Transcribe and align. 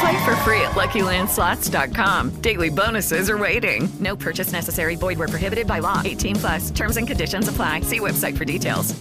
Play 0.00 0.24
for 0.24 0.34
free 0.36 0.62
at 0.62 0.72
LuckyLandSlots.com. 0.72 2.40
Daily 2.40 2.70
bonuses 2.70 3.28
are 3.28 3.36
waiting. 3.36 3.88
No 4.00 4.16
purchase 4.16 4.52
necessary. 4.52 4.96
Void 4.96 5.18
where 5.18 5.28
prohibited 5.28 5.66
by 5.66 5.80
law. 5.80 6.00
18 6.02 6.36
plus. 6.36 6.70
Terms 6.70 6.96
and 6.96 7.06
conditions 7.06 7.48
apply. 7.48 7.82
See 7.82 8.00
website 8.00 8.36
for 8.36 8.46
details. 8.46 8.94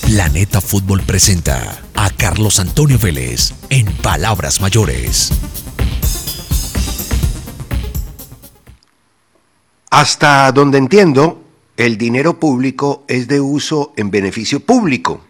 Planeta 0.00 0.62
Fútbol 0.62 1.02
presenta 1.02 1.82
a 1.94 2.08
Carlos 2.08 2.58
Antonio 2.58 2.98
Vélez 2.98 3.52
en 3.68 3.84
Palabras 4.00 4.62
Mayores. 4.62 5.30
Hasta 9.90 10.50
donde 10.52 10.78
entiendo, 10.78 11.42
el 11.76 11.98
dinero 11.98 12.40
público 12.40 13.04
es 13.08 13.28
de 13.28 13.42
uso 13.42 13.92
en 13.98 14.10
beneficio 14.10 14.60
público. 14.60 15.20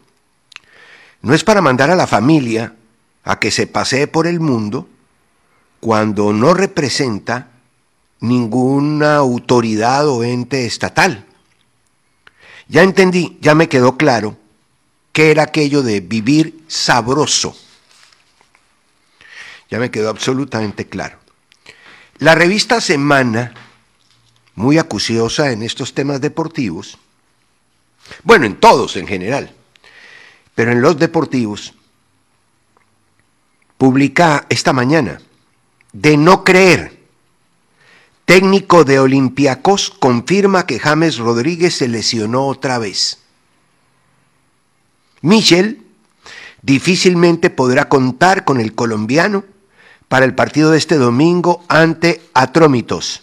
No 1.23 1.34
es 1.34 1.43
para 1.43 1.61
mandar 1.61 1.91
a 1.91 1.97
la 1.97 2.06
familia 2.06 2.77
a 3.29 3.39
que 3.39 3.51
se 3.51 3.67
pasee 3.67 4.07
por 4.07 4.27
el 4.27 4.41
mundo 4.41 4.89
cuando 5.81 6.33
no 6.33 6.55
representa 6.55 7.51
ninguna 8.21 9.17
autoridad 9.17 10.09
o 10.09 10.25
ente 10.25 10.65
estatal. 10.65 11.27
Ya 12.69 12.83
entendí, 12.83 13.37
ya 13.43 13.55
me 13.55 13.69
quedó 13.69 13.99
claro 13.99 14.39
qué 15.12 15.31
era 15.31 15.43
aquello 15.43 15.83
de 15.83 16.01
vivir 16.01 16.65
sabroso. 16.69 17.55
Ya 19.71 19.79
me 19.79 19.91
quedó 19.91 20.09
absolutamente 20.09 20.87
claro. 20.89 21.19
La 22.17 22.34
revista 22.34 22.81
Semana, 22.81 23.53
muy 24.55 24.79
acuciosa 24.79 25.53
en 25.53 25.62
estos 25.62 25.93
temas 25.93 26.23
deportivos, 26.23 26.97
bueno, 28.23 28.47
en 28.47 28.56
todos 28.59 28.97
en 28.97 29.06
general, 29.06 29.55
pero 30.55 30.73
en 30.73 30.81
los 30.81 30.99
deportivos, 30.99 31.75
publica 33.79 34.45
esta 34.48 34.73
mañana, 34.73 35.21
de 35.93 36.17
no 36.17 36.45
creer, 36.45 36.98
técnico 38.25 38.84
de 38.84 39.01
Olympiacos 39.01 39.91
confirma 39.91 40.67
que 40.67 40.79
James 40.79 41.17
Rodríguez 41.17 41.77
se 41.77 41.89
lesionó 41.89 42.47
otra 42.47 42.79
vez. 42.79 43.21
Michel 45.23 45.83
difícilmente 46.61 47.49
podrá 47.49 47.89
contar 47.89 48.45
con 48.45 48.61
el 48.61 48.75
colombiano 48.75 49.45
para 50.09 50.27
el 50.27 50.34
partido 50.34 50.73
de 50.73 50.79
este 50.79 50.97
domingo 50.97 51.65
ante 51.69 52.21
Atrómitos. 52.34 53.22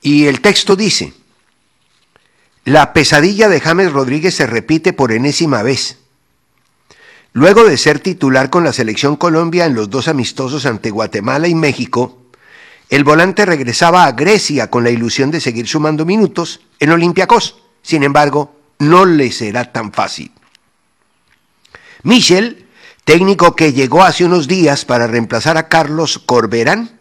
Y 0.00 0.26
el 0.26 0.40
texto 0.40 0.74
dice, 0.74 1.12
la 2.64 2.92
pesadilla 2.92 3.48
de 3.48 3.60
James 3.60 3.92
Rodríguez 3.92 4.34
se 4.34 4.46
repite 4.46 4.92
por 4.92 5.12
enésima 5.12 5.62
vez. 5.62 5.98
Luego 7.34 7.64
de 7.64 7.78
ser 7.78 8.00
titular 8.00 8.50
con 8.50 8.62
la 8.62 8.74
selección 8.74 9.16
Colombia 9.16 9.64
en 9.64 9.74
los 9.74 9.88
dos 9.88 10.06
amistosos 10.08 10.66
ante 10.66 10.90
Guatemala 10.90 11.48
y 11.48 11.54
México, 11.54 12.18
el 12.90 13.04
volante 13.04 13.46
regresaba 13.46 14.04
a 14.04 14.12
Grecia 14.12 14.68
con 14.68 14.84
la 14.84 14.90
ilusión 14.90 15.30
de 15.30 15.40
seguir 15.40 15.66
sumando 15.66 16.04
minutos 16.04 16.60
en 16.78 16.90
Olympiacos. 16.90 17.62
Sin 17.80 18.02
embargo, 18.02 18.54
no 18.78 19.06
le 19.06 19.32
será 19.32 19.72
tan 19.72 19.92
fácil. 19.92 20.30
Michel, 22.02 22.66
técnico 23.04 23.56
que 23.56 23.72
llegó 23.72 24.02
hace 24.02 24.26
unos 24.26 24.46
días 24.46 24.84
para 24.84 25.06
reemplazar 25.06 25.56
a 25.56 25.68
Carlos 25.68 26.18
Corberán, 26.18 27.00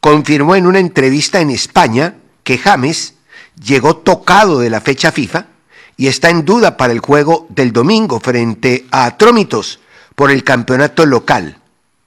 confirmó 0.00 0.54
en 0.54 0.68
una 0.68 0.78
entrevista 0.78 1.40
en 1.40 1.50
España 1.50 2.14
que 2.44 2.58
James 2.58 3.14
llegó 3.60 3.96
tocado 3.96 4.60
de 4.60 4.70
la 4.70 4.80
fecha 4.80 5.10
FIFA 5.10 5.48
y 5.96 6.08
está 6.08 6.30
en 6.30 6.44
duda 6.44 6.76
para 6.76 6.92
el 6.92 7.00
juego 7.00 7.46
del 7.50 7.72
domingo 7.72 8.20
frente 8.20 8.86
a 8.90 9.06
Atrómitos 9.06 9.80
por 10.14 10.30
el 10.30 10.44
campeonato 10.44 11.06
local. 11.06 11.58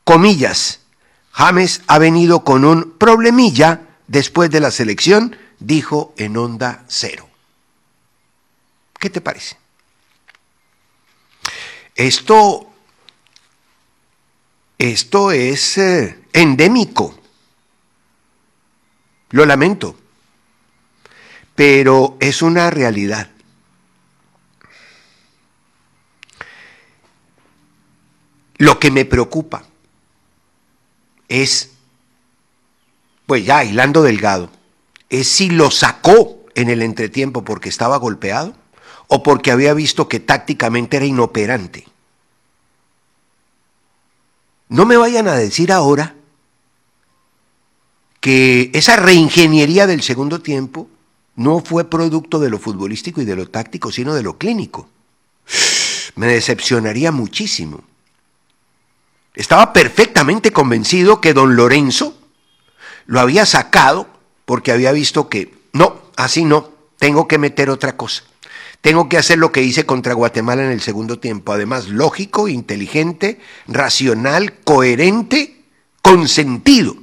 Comillas, 0.04 0.82
James 1.32 1.82
ha 1.88 2.00
venido 2.00 2.44
con 2.44 2.66
un 2.66 2.94
problemilla 2.98 3.82
después 4.08 4.50
de 4.50 4.60
la 4.60 4.72
selección, 4.72 5.36
dijo 5.60 6.14
en 6.18 6.38
onda 6.38 6.84
cero. 6.88 7.28
¿Qué 9.00 9.10
te 9.10 9.22
parece? 9.22 9.58
Esto, 11.96 12.68
esto 14.78 15.32
es 15.32 15.78
eh, 15.78 16.20
endémico. 16.34 17.20
Lo 19.32 19.46
lamento, 19.46 19.96
pero 21.56 22.18
es 22.20 22.42
una 22.42 22.70
realidad. 22.70 23.30
Lo 28.58 28.80
que 28.80 28.92
me 28.92 29.06
preocupa 29.06 29.64
es, 31.28 31.72
pues 33.26 33.46
ya 33.46 33.64
hilando 33.64 34.02
delgado, 34.02 34.50
es 35.10 35.28
si 35.28 35.50
lo 35.50 35.72
sacó 35.72 36.46
en 36.56 36.70
el 36.70 36.82
entretiempo 36.82 37.44
porque 37.44 37.70
estaba 37.70 37.98
golpeado 37.98 38.56
o 39.08 39.24
porque 39.24 39.52
había 39.52 39.74
visto 39.74 40.10
que 40.10 40.20
tácticamente 40.20 40.98
era 40.98 41.06
inoperante. 41.06 41.86
No 44.70 44.86
me 44.86 44.98
vayan 44.98 45.28
a 45.28 45.36
decir 45.36 45.72
ahora 45.72 46.16
que 48.20 48.72
esa 48.74 48.98
reingeniería 48.98 49.88
del 49.88 50.02
segundo 50.02 50.42
tiempo 50.42 50.90
no 51.36 51.60
fue 51.60 51.90
producto 51.90 52.40
de 52.40 52.50
lo 52.50 52.60
futbolístico 52.60 53.22
y 53.22 53.26
de 53.26 53.36
lo 53.36 53.48
táctico, 53.48 53.92
sino 53.92 54.14
de 54.14 54.24
lo 54.24 54.38
clínico. 54.38 54.90
Me 56.16 56.28
decepcionaría 56.28 57.12
muchísimo. 57.12 57.84
Estaba 59.38 59.72
perfectamente 59.72 60.52
convencido 60.52 61.22
que 61.22 61.36
don 61.36 61.56
Lorenzo 61.56 62.18
lo 63.06 63.20
había 63.20 63.46
sacado 63.46 64.08
porque 64.46 64.72
había 64.72 64.92
visto 64.92 65.30
que 65.30 65.54
no, 65.74 66.02
así 66.16 66.44
no, 66.44 66.72
tengo 66.98 67.28
que 67.28 67.38
meter 67.38 67.70
otra 67.70 67.96
cosa. 67.96 68.24
Tengo 68.82 69.08
que 69.08 69.18
hacer 69.20 69.38
lo 69.38 69.52
que 69.52 69.62
hice 69.62 69.86
contra 69.86 70.16
Guatemala 70.16 70.66
en 70.66 70.72
el 70.72 70.82
segundo 70.82 71.20
tiempo. 71.20 71.54
Además, 71.54 71.88
lógico, 71.88 72.48
inteligente, 72.48 73.40
racional, 73.68 74.56
coherente, 74.64 75.66
con 76.02 76.28
sentido. 76.28 76.96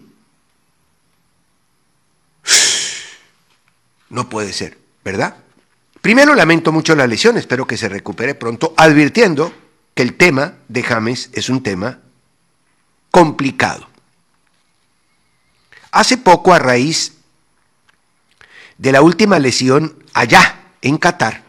No 4.10 4.28
puede 4.28 4.52
ser, 4.52 4.76
¿verdad? 5.04 5.36
Primero 6.00 6.34
lamento 6.34 6.72
mucho 6.72 6.96
la 6.96 7.06
lesión, 7.06 7.36
espero 7.36 7.64
que 7.64 7.76
se 7.76 7.88
recupere 7.88 8.34
pronto, 8.34 8.74
advirtiendo 8.76 9.52
que 9.94 10.02
el 10.02 10.14
tema 10.14 10.54
de 10.66 10.82
James 10.82 11.30
es 11.32 11.48
un 11.48 11.62
tema 11.62 12.00
complicado. 13.14 13.86
Hace 15.92 16.16
poco, 16.16 16.52
a 16.52 16.58
raíz 16.58 17.12
de 18.76 18.90
la 18.90 19.02
última 19.02 19.38
lesión 19.38 20.02
allá 20.14 20.62
en 20.82 20.98
Qatar, 20.98 21.44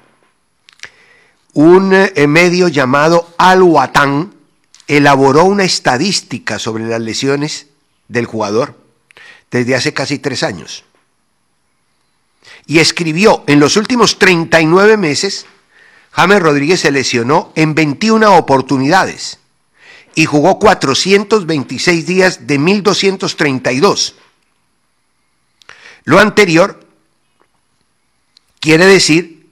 un 1.53 1.91
eh, 1.91 2.27
medio 2.27 2.67
llamado 2.67 3.33
Al-Watan 3.39 4.35
elaboró 4.87 5.45
una 5.45 5.63
estadística 5.63 6.59
sobre 6.59 6.85
las 6.85 7.01
lesiones 7.01 7.65
del 8.09 8.27
jugador 8.27 8.77
desde 9.49 9.73
hace 9.73 9.91
casi 9.91 10.19
tres 10.19 10.43
años. 10.43 10.83
Y 12.67 12.77
escribió, 12.77 13.43
en 13.47 13.59
los 13.59 13.75
últimos 13.75 14.19
39 14.19 14.97
meses, 14.97 15.47
James 16.11 16.43
Rodríguez 16.43 16.81
se 16.81 16.91
lesionó 16.91 17.51
en 17.55 17.73
21 17.73 18.37
oportunidades 18.37 19.39
y 20.15 20.25
jugó 20.25 20.57
426 20.59 22.05
días 22.05 22.47
de 22.47 22.57
1232. 22.57 24.15
Lo 26.05 26.19
anterior 26.19 26.87
quiere 28.59 28.85
decir 28.85 29.51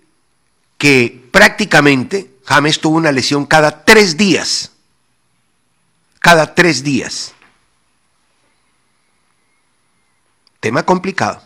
que 0.77 1.27
prácticamente 1.31 2.33
James 2.45 2.79
tuvo 2.79 2.97
una 2.97 3.11
lesión 3.11 3.45
cada 3.45 3.83
tres 3.83 4.17
días. 4.17 4.71
Cada 6.19 6.55
tres 6.55 6.83
días. 6.83 7.33
Tema 10.59 10.83
complicado. 10.83 11.43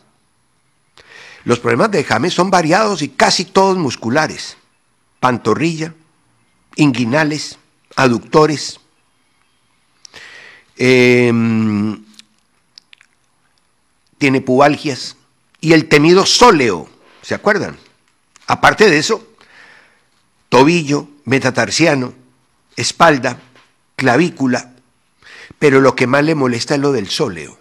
Los 1.43 1.59
problemas 1.59 1.89
de 1.91 2.03
James 2.03 2.33
son 2.33 2.51
variados 2.51 3.01
y 3.01 3.09
casi 3.09 3.45
todos 3.45 3.77
musculares. 3.77 4.57
Pantorrilla, 5.19 5.95
inguinales, 6.75 7.57
aductores. 7.95 8.79
Em, 10.77 12.05
tiene 14.17 14.41
pubalgias 14.41 15.17
y 15.59 15.73
el 15.73 15.87
temido 15.87 16.25
sóleo, 16.25 16.87
¿se 17.21 17.35
acuerdan? 17.35 17.77
Aparte 18.45 18.89
de 18.89 18.99
eso, 18.99 19.27
tobillo, 20.49 21.07
metatarsiano, 21.25 22.13
espalda, 22.75 23.39
clavícula, 23.95 24.73
pero 25.59 25.81
lo 25.81 25.95
que 25.95 26.07
más 26.07 26.23
le 26.23 26.35
molesta 26.35 26.75
es 26.75 26.81
lo 26.81 26.91
del 26.91 27.09
sóleo. 27.09 27.57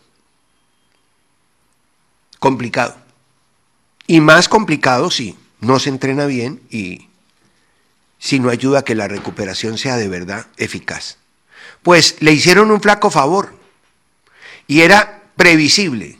Complicado. 2.38 2.96
Y 4.06 4.20
más 4.20 4.48
complicado 4.48 5.10
si 5.10 5.36
no 5.60 5.78
se 5.78 5.88
entrena 5.88 6.26
bien 6.26 6.60
y 6.70 7.08
si 8.18 8.38
no 8.38 8.50
ayuda 8.50 8.80
a 8.80 8.84
que 8.84 8.94
la 8.94 9.08
recuperación 9.08 9.78
sea 9.78 9.96
de 9.96 10.08
verdad 10.08 10.46
eficaz. 10.56 11.18
Pues 11.86 12.16
le 12.18 12.32
hicieron 12.32 12.72
un 12.72 12.80
flaco 12.80 13.12
favor 13.12 13.54
y 14.66 14.80
era 14.80 15.22
previsible. 15.36 16.18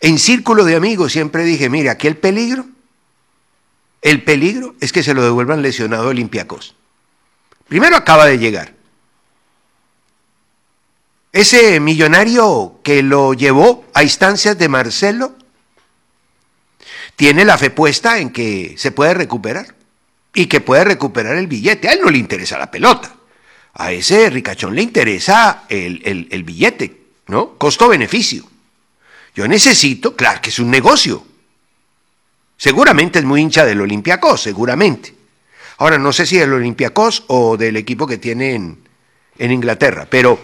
En 0.00 0.18
círculo 0.18 0.64
de 0.64 0.74
amigos 0.74 1.12
siempre 1.12 1.44
dije, 1.44 1.70
mire, 1.70 1.90
aquí 1.90 2.08
el 2.08 2.16
peligro, 2.16 2.66
el 4.02 4.24
peligro 4.24 4.74
es 4.80 4.90
que 4.90 5.04
se 5.04 5.14
lo 5.14 5.22
devuelvan 5.22 5.62
lesionado 5.62 6.08
Olympiacos. 6.08 6.74
Primero 7.68 7.94
acaba 7.94 8.26
de 8.26 8.38
llegar. 8.38 8.74
Ese 11.30 11.78
millonario 11.78 12.80
que 12.82 13.04
lo 13.04 13.32
llevó 13.32 13.84
a 13.94 14.02
instancias 14.02 14.58
de 14.58 14.68
Marcelo 14.68 15.36
tiene 17.14 17.44
la 17.44 17.56
fe 17.56 17.70
puesta 17.70 18.18
en 18.18 18.30
que 18.30 18.74
se 18.76 18.90
puede 18.90 19.14
recuperar 19.14 19.72
y 20.34 20.46
que 20.46 20.60
puede 20.60 20.82
recuperar 20.82 21.36
el 21.36 21.46
billete. 21.46 21.88
A 21.88 21.92
él 21.92 22.00
no 22.02 22.10
le 22.10 22.18
interesa 22.18 22.58
la 22.58 22.72
pelota. 22.72 23.15
A 23.76 23.92
ese 23.92 24.30
ricachón 24.30 24.74
le 24.74 24.82
interesa 24.82 25.64
el, 25.68 26.28
el 26.30 26.44
billete, 26.44 27.00
¿no? 27.28 27.56
Costo-beneficio. 27.58 28.44
Yo 29.34 29.46
necesito, 29.46 30.16
claro 30.16 30.40
que 30.40 30.50
es 30.50 30.58
un 30.58 30.70
negocio. 30.70 31.24
Seguramente 32.56 33.18
es 33.18 33.24
muy 33.24 33.42
hincha 33.42 33.66
del 33.66 33.82
Olympiacos, 33.82 34.42
seguramente. 34.42 35.14
Ahora, 35.78 35.98
no 35.98 36.12
sé 36.12 36.24
si 36.24 36.38
del 36.38 36.54
Olympiacos 36.54 37.24
o 37.26 37.58
del 37.58 37.76
equipo 37.76 38.06
que 38.06 38.16
tiene 38.16 38.54
en, 38.54 38.78
en 39.36 39.52
Inglaterra, 39.52 40.06
pero 40.08 40.40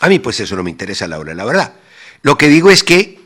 a 0.00 0.08
mí 0.08 0.18
pues 0.18 0.40
eso 0.40 0.56
no 0.56 0.62
me 0.62 0.70
interesa, 0.70 1.06
Laura, 1.06 1.34
la 1.34 1.44
verdad. 1.44 1.74
Lo 2.22 2.36
que 2.36 2.48
digo 2.48 2.70
es 2.70 2.82
que 2.82 3.20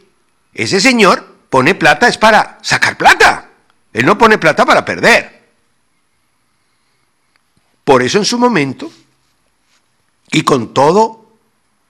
ese 0.53 0.81
señor 0.81 1.27
pone 1.49 1.75
plata 1.75 2.09
es 2.09 2.19
para 2.19 2.59
sacar 2.63 2.99
plata. 2.99 3.49
Él 3.93 4.05
no 4.05 4.19
pone 4.19 4.39
plata 4.39 4.67
para 4.67 4.85
perder. 4.85 5.45
Por 7.85 8.03
eso 8.03 8.19
en 8.19 8.25
su 8.25 8.39
momento, 8.39 8.91
y 10.35 10.43
con 10.43 10.75
todo 10.75 11.27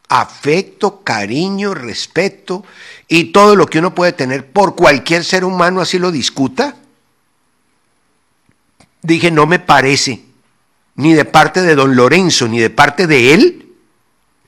afecto, 0.06 1.02
cariño, 1.02 1.72
respeto 1.72 2.62
y 3.08 3.32
todo 3.32 3.56
lo 3.56 3.66
que 3.66 3.78
uno 3.78 3.94
puede 3.94 4.12
tener 4.12 4.52
por 4.52 4.76
cualquier 4.76 5.24
ser 5.24 5.46
humano, 5.46 5.80
así 5.80 5.98
lo 5.98 6.12
discuta, 6.12 6.76
dije, 9.00 9.30
no 9.30 9.46
me 9.46 9.60
parece, 9.60 10.26
ni 10.96 11.14
de 11.14 11.24
parte 11.24 11.62
de 11.62 11.74
don 11.74 11.96
Lorenzo, 11.96 12.46
ni 12.46 12.60
de 12.60 12.68
parte 12.68 13.06
de 13.06 13.32
él, 13.32 13.72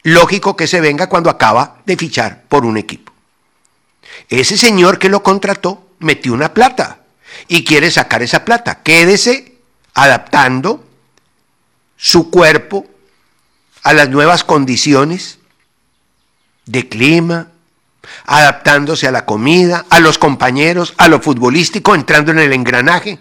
lógico 0.03 0.57
que 0.57 0.67
se 0.67 0.83
venga 0.83 1.09
cuando 1.09 1.31
acaba 1.31 1.79
de 1.87 1.97
fichar 1.97 2.43
por 2.49 2.67
un 2.67 2.77
equipo. 2.77 3.15
Ese 4.29 4.59
señor 4.59 4.99
que 4.99 5.09
lo 5.09 5.23
contrató 5.23 5.89
metió 6.01 6.35
una 6.35 6.53
plata 6.53 7.01
y 7.49 7.65
quiere 7.65 7.91
sacar 7.91 8.23
esa 8.23 8.45
plata. 8.45 8.83
Quédese 8.83 9.57
adaptando 9.95 10.85
su 11.97 12.31
cuerpo 12.31 12.87
a 13.87 13.93
las 13.93 14.09
nuevas 14.09 14.43
condiciones 14.43 15.39
de 16.65 16.89
clima, 16.89 17.53
adaptándose 18.25 19.07
a 19.07 19.13
la 19.13 19.25
comida, 19.25 19.87
a 19.91 20.01
los 20.01 20.19
compañeros, 20.19 20.93
a 20.97 21.07
lo 21.07 21.21
futbolístico, 21.21 21.95
entrando 21.95 22.33
en 22.33 22.41
el 22.41 22.53
engranaje. 22.53 23.21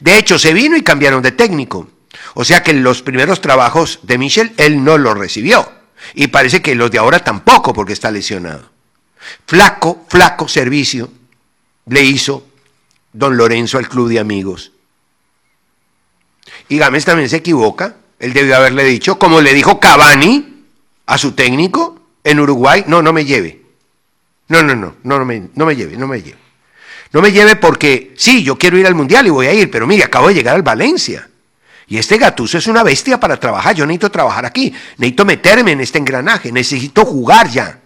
De 0.00 0.18
hecho, 0.18 0.36
se 0.36 0.52
vino 0.52 0.76
y 0.76 0.82
cambiaron 0.82 1.22
de 1.22 1.30
técnico. 1.30 1.88
O 2.34 2.44
sea 2.44 2.64
que 2.64 2.72
los 2.72 3.02
primeros 3.02 3.40
trabajos 3.40 4.00
de 4.02 4.18
Michel 4.18 4.52
él 4.56 4.82
no 4.82 4.98
los 4.98 5.16
recibió. 5.16 5.70
Y 6.14 6.26
parece 6.26 6.60
que 6.60 6.74
los 6.74 6.90
de 6.90 6.98
ahora 6.98 7.22
tampoco 7.22 7.72
porque 7.72 7.92
está 7.92 8.10
lesionado. 8.10 8.68
Flaco, 9.46 10.06
flaco 10.08 10.48
servicio 10.48 11.08
le 11.86 12.02
hizo 12.02 12.44
don 13.12 13.36
Lorenzo 13.36 13.78
al 13.78 13.88
club 13.88 14.08
de 14.08 14.18
amigos. 14.18 14.72
Y 16.68 16.78
Gámez 16.78 17.04
también 17.04 17.28
se 17.28 17.36
equivoca. 17.36 17.94
Él 18.24 18.32
debió 18.32 18.56
haberle 18.56 18.84
dicho, 18.84 19.18
como 19.18 19.42
le 19.42 19.52
dijo 19.52 19.78
Cavani 19.78 20.64
a 21.04 21.18
su 21.18 21.32
técnico, 21.32 22.00
en 22.24 22.40
Uruguay, 22.40 22.82
no, 22.86 23.02
no 23.02 23.12
me 23.12 23.26
lleve. 23.26 23.60
No, 24.48 24.62
no, 24.62 24.74
no, 24.74 24.96
no, 25.02 25.18
no 25.18 25.24
me, 25.26 25.50
no 25.54 25.66
me 25.66 25.76
lleve, 25.76 25.98
no 25.98 26.06
me 26.06 26.22
lleve. 26.22 26.38
No 27.12 27.20
me 27.20 27.32
lleve 27.32 27.56
porque, 27.56 28.14
sí, 28.16 28.42
yo 28.42 28.56
quiero 28.56 28.78
ir 28.78 28.86
al 28.86 28.94
Mundial 28.94 29.26
y 29.26 29.30
voy 29.30 29.46
a 29.46 29.52
ir, 29.52 29.70
pero 29.70 29.86
mire, 29.86 30.04
acabo 30.04 30.28
de 30.28 30.34
llegar 30.34 30.54
al 30.54 30.62
Valencia. 30.62 31.28
Y 31.86 31.98
este 31.98 32.16
gatuso 32.16 32.56
es 32.56 32.66
una 32.66 32.82
bestia 32.82 33.20
para 33.20 33.38
trabajar. 33.38 33.74
Yo 33.74 33.84
necesito 33.84 34.10
trabajar 34.10 34.46
aquí, 34.46 34.72
necesito 34.96 35.26
meterme 35.26 35.72
en 35.72 35.82
este 35.82 35.98
engranaje, 35.98 36.50
necesito 36.50 37.04
jugar 37.04 37.50
ya. 37.50 37.78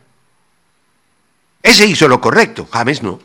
Ese 1.60 1.84
hizo 1.84 2.06
lo 2.06 2.20
correcto, 2.20 2.68
James 2.70 3.02
no. 3.02 3.18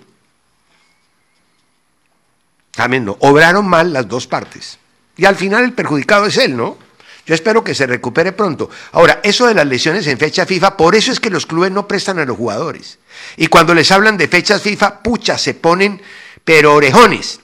James 2.75 3.01
no. 3.03 3.17
Obraron 3.19 3.67
mal 3.67 3.93
las 3.93 4.07
dos 4.07 4.25
partes. 4.25 4.79
Y 5.15 5.25
al 5.25 5.35
final 5.35 5.63
el 5.63 5.73
perjudicado 5.73 6.25
es 6.25 6.37
él, 6.37 6.57
¿no? 6.57 6.81
Yo 7.25 7.33
espero 7.33 7.63
que 7.63 7.73
se 7.73 7.87
recupere 7.87 8.33
pronto. 8.33 8.69
Ahora, 8.91 9.21
eso 9.23 9.47
de 9.47 9.53
las 9.53 9.65
lesiones 9.65 10.05
en 10.07 10.17
fecha 10.17 10.45
FIFA, 10.45 10.75
por 10.75 10.93
eso 10.93 11.11
es 11.11 11.19
que 11.19 11.29
los 11.29 11.45
clubes 11.45 11.71
no 11.71 11.87
prestan 11.87 12.19
a 12.19 12.25
los 12.25 12.35
jugadores. 12.35 12.99
Y 13.37 13.47
cuando 13.47 13.73
les 13.73 13.91
hablan 13.91 14.17
de 14.17 14.27
fechas 14.27 14.61
FIFA, 14.61 15.01
pucha, 15.01 15.37
se 15.37 15.53
ponen 15.53 16.01
pero 16.43 16.73
orejones. 16.73 17.39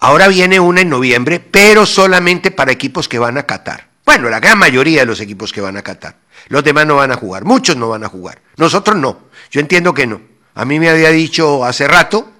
Ahora 0.00 0.28
viene 0.28 0.60
una 0.60 0.82
en 0.82 0.90
noviembre, 0.90 1.40
pero 1.40 1.86
solamente 1.86 2.50
para 2.50 2.70
equipos 2.70 3.08
que 3.08 3.18
van 3.18 3.38
a 3.38 3.44
Qatar. 3.44 3.88
Bueno, 4.04 4.28
la 4.28 4.40
gran 4.40 4.58
mayoría 4.58 5.00
de 5.00 5.06
los 5.06 5.20
equipos 5.20 5.52
que 5.52 5.62
van 5.62 5.78
a 5.78 5.82
Qatar. 5.82 6.16
Los 6.48 6.62
demás 6.62 6.86
no 6.86 6.96
van 6.96 7.10
a 7.10 7.16
jugar, 7.16 7.44
muchos 7.44 7.76
no 7.76 7.88
van 7.88 8.04
a 8.04 8.08
jugar. 8.08 8.40
Nosotros 8.56 8.96
no. 8.96 9.28
Yo 9.50 9.60
entiendo 9.60 9.94
que 9.94 10.06
no. 10.06 10.20
A 10.54 10.64
mí 10.64 10.78
me 10.78 10.90
había 10.90 11.10
dicho 11.10 11.64
hace 11.64 11.88
rato 11.88 12.30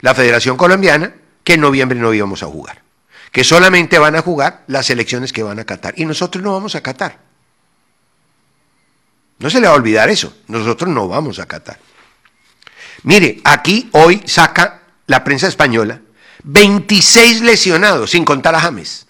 la 0.00 0.14
Federación 0.14 0.56
Colombiana 0.56 1.14
que 1.44 1.54
en 1.54 1.60
noviembre 1.60 1.98
no 1.98 2.12
íbamos 2.12 2.42
a 2.42 2.46
jugar 2.46 2.85
que 3.36 3.44
solamente 3.44 3.98
van 3.98 4.16
a 4.16 4.22
jugar 4.22 4.64
las 4.66 4.86
selecciones 4.86 5.30
que 5.30 5.42
van 5.42 5.58
a 5.58 5.64
Qatar. 5.66 5.92
Y 5.98 6.06
nosotros 6.06 6.42
no 6.42 6.54
vamos 6.54 6.74
a 6.74 6.80
Qatar. 6.80 7.18
No 9.40 9.50
se 9.50 9.60
le 9.60 9.66
va 9.66 9.74
a 9.74 9.76
olvidar 9.76 10.08
eso. 10.08 10.34
Nosotros 10.48 10.88
no 10.88 11.06
vamos 11.06 11.38
a 11.38 11.44
Qatar. 11.44 11.78
Mire, 13.02 13.42
aquí 13.44 13.90
hoy 13.92 14.22
saca 14.24 14.80
la 15.06 15.22
prensa 15.22 15.48
española 15.48 16.00
26 16.44 17.42
lesionados, 17.42 18.12
sin 18.12 18.24
contar 18.24 18.54
a 18.54 18.60
James, 18.60 19.06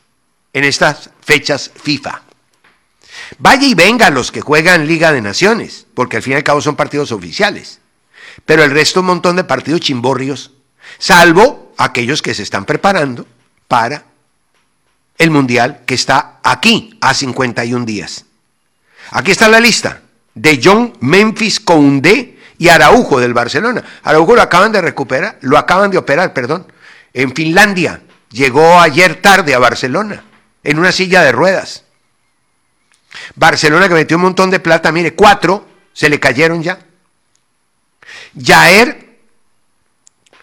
en 0.53 0.65
estas 0.65 1.11
fechas 1.21 1.71
FIFA. 1.81 2.23
Vaya 3.39 3.69
y 3.69 3.75
venga 3.75 4.11
los 4.11 4.33
que 4.33 4.41
juegan 4.41 4.89
Liga 4.89 5.13
de 5.13 5.23
Naciones, 5.23 5.87
porque 5.95 6.17
al 6.17 6.25
fin 6.25 6.33
y 6.33 6.37
al 6.37 6.43
cabo 6.43 6.61
son 6.61 6.75
partidos 6.75 7.13
oficiales. 7.13 7.79
Pero 8.45 8.65
el 8.65 8.73
resto 8.73 8.99
un 8.99 9.07
montón 9.07 9.37
de 9.37 9.45
partidos 9.45 9.83
chimborrios, 9.83 10.51
salvo 10.99 11.73
aquellos 11.79 12.23
que 12.23 12.35
se 12.35 12.43
están 12.43 12.65
preparando 12.65 13.25
para 13.69 14.16
el 15.19 15.31
Mundial 15.31 15.83
que 15.87 15.95
está 15.95 16.41
aquí 16.43 16.97
a 17.01 17.15
51 17.15 17.85
días. 17.85 18.25
Aquí 19.11 19.31
está 19.31 19.49
la 19.49 19.61
lista 19.61 20.01
de 20.35 20.61
John 20.63 20.93
Memphis 21.01 21.61
Koundé 21.61 22.39
y 22.59 22.69
Araujo 22.69 23.21
del 23.21 23.35
Barcelona. 23.35 23.83
Araujo 24.03 24.35
lo 24.35 24.43
acaban 24.43 24.73
de 24.73 24.81
recuperar, 24.81 25.39
lo 25.43 25.59
acaban 25.59 25.91
de 25.91 25.99
operar, 25.99 26.33
perdón, 26.33 26.67
en 27.13 27.35
Finlandia. 27.35 28.03
Llegó 28.31 28.81
ayer 28.81 29.23
tarde 29.23 29.55
a 29.55 29.59
Barcelona 29.59 30.25
en 30.63 30.79
una 30.79 30.93
silla 30.93 31.23
de 31.23 31.33
ruedas. 31.33 31.85
Barcelona 33.35 33.89
que 33.89 33.95
metió 33.95 34.17
un 34.17 34.25
montón 34.25 34.51
de 34.51 34.61
plata, 34.61 34.93
mire, 34.93 35.15
cuatro 35.15 35.67
se 35.93 36.09
le 36.11 36.21
cayeron 36.21 36.63
ya. 36.63 36.79
Jaer, 38.41 39.19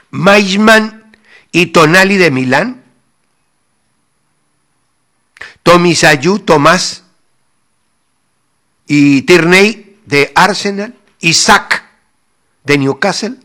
Maisman 0.09 1.11
y 1.51 1.67
Tonali 1.67 2.17
de 2.17 2.31
Milán 2.31 2.82
Tomisayu 5.63 6.39
Tomás 6.39 7.03
y 8.85 9.21
Tierney 9.23 9.99
de 10.05 10.31
Arsenal, 10.35 10.93
Isaac 11.21 11.83
de 12.65 12.77
Newcastle, 12.77 13.37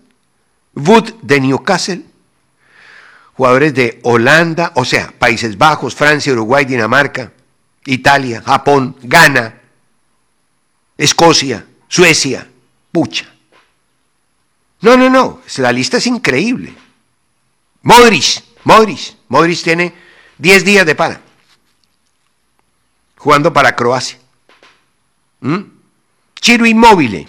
Wood 0.75 1.15
de 1.23 1.41
Newcastle, 1.41 2.05
jugadores 3.35 3.73
de 3.75 4.01
Holanda, 4.03 4.73
o 4.75 4.85
sea, 4.85 5.13
Países 5.17 5.57
Bajos, 5.57 5.95
Francia, 5.95 6.33
Uruguay, 6.33 6.65
Dinamarca, 6.65 7.33
Italia, 7.87 8.43
Japón, 8.43 8.97
Ghana, 9.03 9.61
Escocia, 10.97 11.65
Suecia, 11.87 12.49
pucha. 12.91 13.27
No, 14.81 14.97
no, 14.97 15.09
no, 15.09 15.41
la 15.59 15.73
lista 15.73 15.97
es 15.97 16.07
increíble. 16.07 16.75
Modric, 17.83 18.43
Modric, 18.65 19.15
Modric 19.29 19.63
tiene 19.63 19.95
10 20.39 20.65
días 20.65 20.85
de 20.85 20.95
para 20.95 21.28
jugando 23.19 23.53
para 23.53 23.77
Croacia. 23.77 24.19
¿Mm? 25.41 25.61
Chiro 26.41 26.67
Inmóvil, 26.67 27.29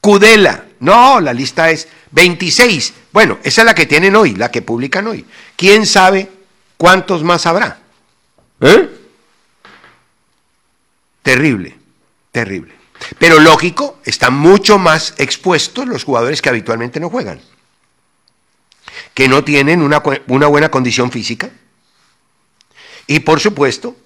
Cudela, 0.00 0.64
no, 0.80 1.20
la 1.20 1.32
lista 1.32 1.70
es 1.70 1.86
26. 2.10 2.94
Bueno, 3.12 3.38
esa 3.44 3.62
es 3.62 3.66
la 3.66 3.74
que 3.74 3.86
tienen 3.86 4.16
hoy, 4.16 4.34
la 4.34 4.50
que 4.50 4.62
publican 4.62 5.06
hoy. 5.06 5.24
¿Quién 5.54 5.86
sabe 5.86 6.28
cuántos 6.76 7.22
más 7.22 7.46
habrá? 7.46 7.80
¿Eh? 8.60 8.90
Terrible, 11.22 11.78
terrible. 12.32 12.74
Pero 13.18 13.38
lógico, 13.38 13.98
están 14.04 14.34
mucho 14.34 14.78
más 14.78 15.14
expuestos 15.18 15.86
los 15.86 16.04
jugadores 16.04 16.42
que 16.42 16.48
habitualmente 16.48 16.98
no 16.98 17.10
juegan, 17.10 17.40
que 19.14 19.28
no 19.28 19.44
tienen 19.44 19.82
una, 19.82 20.02
una 20.28 20.46
buena 20.46 20.70
condición 20.70 21.10
física 21.10 21.50
y 23.06 23.20
por 23.20 23.40
supuesto 23.40 23.96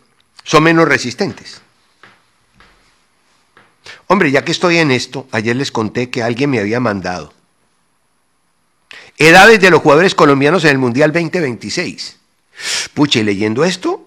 son 0.46 0.62
menos 0.62 0.86
resistentes. 0.86 1.60
Hombre, 4.06 4.30
ya 4.30 4.44
que 4.44 4.52
estoy 4.52 4.78
en 4.78 4.92
esto, 4.92 5.26
ayer 5.32 5.56
les 5.56 5.72
conté 5.72 6.08
que 6.08 6.22
alguien 6.22 6.50
me 6.50 6.60
había 6.60 6.78
mandado 6.78 7.34
edades 9.18 9.60
de 9.60 9.70
los 9.70 9.80
jugadores 9.80 10.14
colombianos 10.14 10.64
en 10.64 10.70
el 10.70 10.78
Mundial 10.78 11.12
2026. 11.12 12.18
Pucha, 12.94 13.18
y 13.18 13.24
leyendo 13.24 13.64
esto, 13.64 14.06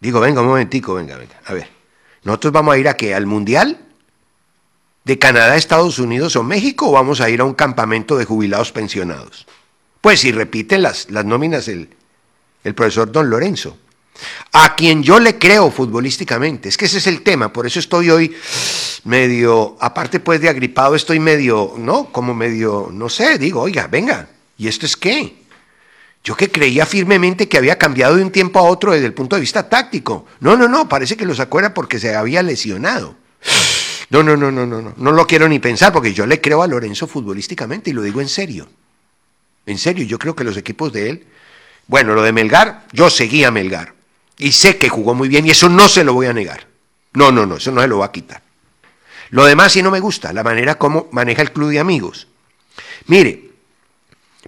digo, 0.00 0.18
venga, 0.18 0.40
un 0.40 0.48
momentico, 0.48 0.94
venga, 0.94 1.16
venga, 1.16 1.40
a 1.44 1.54
ver. 1.54 1.70
¿Nosotros 2.24 2.52
vamos 2.52 2.74
a 2.74 2.78
ir 2.78 2.88
a 2.88 2.96
qué? 2.96 3.14
¿Al 3.14 3.26
Mundial? 3.26 3.78
¿De 5.04 5.18
Canadá, 5.20 5.56
Estados 5.56 6.00
Unidos 6.00 6.34
o 6.34 6.42
México? 6.42 6.88
¿O 6.88 6.92
vamos 6.92 7.20
a 7.20 7.30
ir 7.30 7.40
a 7.40 7.44
un 7.44 7.54
campamento 7.54 8.16
de 8.16 8.24
jubilados 8.24 8.72
pensionados? 8.72 9.46
Pues 10.00 10.20
si 10.20 10.32
repiten 10.32 10.82
las, 10.82 11.10
las 11.10 11.24
nóminas 11.24 11.68
el, 11.68 11.90
el 12.64 12.74
profesor 12.74 13.12
Don 13.12 13.30
Lorenzo 13.30 13.78
a 14.52 14.74
quien 14.74 15.02
yo 15.02 15.18
le 15.18 15.38
creo 15.38 15.70
futbolísticamente. 15.70 16.68
Es 16.68 16.76
que 16.76 16.86
ese 16.86 16.98
es 16.98 17.06
el 17.06 17.22
tema, 17.22 17.52
por 17.52 17.66
eso 17.66 17.78
estoy 17.78 18.10
hoy 18.10 18.34
medio, 19.04 19.76
aparte 19.80 20.20
pues 20.20 20.40
de 20.40 20.48
agripado, 20.48 20.94
estoy 20.94 21.20
medio, 21.20 21.74
¿no? 21.76 22.06
Como 22.12 22.34
medio, 22.34 22.88
no 22.92 23.08
sé, 23.08 23.38
digo, 23.38 23.60
oiga, 23.60 23.86
venga, 23.86 24.28
¿y 24.56 24.68
esto 24.68 24.86
es 24.86 24.96
qué? 24.96 25.44
Yo 26.22 26.34
que 26.36 26.50
creía 26.50 26.86
firmemente 26.86 27.48
que 27.48 27.58
había 27.58 27.76
cambiado 27.76 28.16
de 28.16 28.22
un 28.22 28.30
tiempo 28.30 28.58
a 28.58 28.62
otro 28.62 28.92
desde 28.92 29.06
el 29.06 29.12
punto 29.12 29.36
de 29.36 29.40
vista 29.40 29.68
táctico. 29.68 30.24
No, 30.40 30.56
no, 30.56 30.68
no, 30.68 30.88
parece 30.88 31.18
que 31.18 31.26
lo 31.26 31.34
acuerda 31.40 31.74
porque 31.74 31.98
se 31.98 32.14
había 32.14 32.42
lesionado. 32.42 33.16
No, 34.10 34.22
no, 34.22 34.36
no, 34.36 34.50
no, 34.50 34.64
no, 34.64 34.80
no, 34.80 34.94
no 34.96 35.12
lo 35.12 35.26
quiero 35.26 35.48
ni 35.48 35.58
pensar 35.58 35.92
porque 35.92 36.12
yo 36.12 36.24
le 36.26 36.40
creo 36.40 36.62
a 36.62 36.66
Lorenzo 36.66 37.06
futbolísticamente 37.06 37.90
y 37.90 37.92
lo 37.92 38.02
digo 38.02 38.20
en 38.20 38.28
serio. 38.28 38.68
En 39.66 39.78
serio, 39.78 40.04
yo 40.04 40.18
creo 40.18 40.36
que 40.36 40.44
los 40.44 40.56
equipos 40.56 40.92
de 40.92 41.10
él, 41.10 41.26
bueno, 41.86 42.14
lo 42.14 42.22
de 42.22 42.32
Melgar, 42.32 42.86
yo 42.92 43.10
seguía 43.10 43.48
a 43.48 43.50
Melgar. 43.50 43.94
Y 44.38 44.52
sé 44.52 44.78
que 44.78 44.88
jugó 44.88 45.14
muy 45.14 45.28
bien 45.28 45.46
y 45.46 45.50
eso 45.50 45.68
no 45.68 45.88
se 45.88 46.04
lo 46.04 46.14
voy 46.14 46.26
a 46.26 46.32
negar. 46.32 46.66
No, 47.12 47.30
no, 47.30 47.46
no, 47.46 47.56
eso 47.56 47.70
no 47.70 47.80
se 47.80 47.88
lo 47.88 47.98
va 47.98 48.06
a 48.06 48.12
quitar. 48.12 48.42
Lo 49.30 49.44
demás 49.44 49.72
sí 49.72 49.82
no 49.82 49.90
me 49.90 50.00
gusta, 50.00 50.32
la 50.32 50.42
manera 50.42 50.76
como 50.76 51.08
maneja 51.12 51.42
el 51.42 51.52
club 51.52 51.70
de 51.70 51.80
amigos. 51.80 52.28
Mire, 53.06 53.50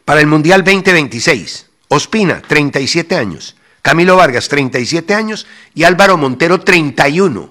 para 0.05 0.21
el 0.21 0.27
Mundial 0.27 0.63
2026, 0.65 1.67
Ospina, 1.89 2.43
37 2.43 3.17
años, 3.17 3.57
Camilo 3.83 4.17
Vargas, 4.17 4.49
37 4.49 5.15
años 5.15 5.47
y 5.75 5.85
Álvaro 5.85 6.17
Montero, 6.17 6.61
31. 6.61 7.51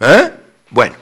¿Eh? 0.00 0.32
Bueno, 0.70 0.96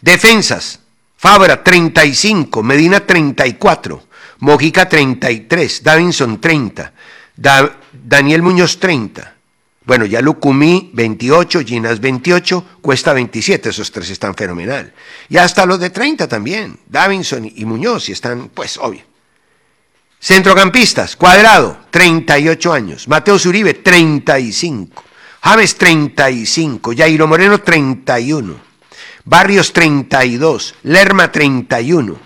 defensas, 0.00 0.80
Fabra, 1.16 1.62
35, 1.62 2.62
Medina, 2.62 3.00
34, 3.00 4.06
Mojica, 4.40 4.88
33, 4.88 5.82
Davinson, 5.82 6.40
30, 6.40 6.92
Daniel 8.08 8.40
Muñoz 8.40 8.78
30. 8.78 9.34
Bueno, 9.84 10.04
ya 10.04 10.20
Lucumí 10.20 10.90
28, 10.94 11.62
Ginas 11.66 12.00
28, 12.00 12.64
Cuesta 12.80 13.12
27, 13.12 13.70
esos 13.70 13.90
tres 13.90 14.10
están 14.10 14.36
fenomenal. 14.36 14.92
Y 15.28 15.38
hasta 15.38 15.66
los 15.66 15.80
de 15.80 15.90
30 15.90 16.28
también, 16.28 16.78
Davinson 16.86 17.50
y 17.52 17.64
Muñoz, 17.64 18.08
y 18.08 18.12
están, 18.12 18.50
pues, 18.54 18.78
obvio. 18.78 19.02
Centrocampistas, 20.20 21.16
Cuadrado, 21.16 21.78
38 21.90 22.72
años. 22.72 23.08
Mateo 23.08 23.40
Zuribe, 23.40 23.74
35. 23.74 25.02
James, 25.42 25.74
35. 25.76 26.92
Jairo 26.96 27.26
Moreno, 27.26 27.58
31. 27.58 28.54
Barrios, 29.24 29.72
32. 29.72 30.76
Lerma, 30.84 31.32
31. 31.32 32.16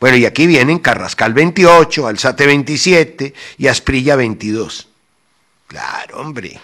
Bueno, 0.00 0.16
y 0.16 0.24
aquí 0.24 0.46
vienen 0.46 0.78
Carrascal 0.78 1.34
28, 1.34 2.06
Alzate 2.06 2.46
27 2.46 3.34
y 3.58 3.66
Asprilla 3.66 4.16
22. 4.16 4.87
Claro, 5.68 6.20
hombre. 6.20 6.58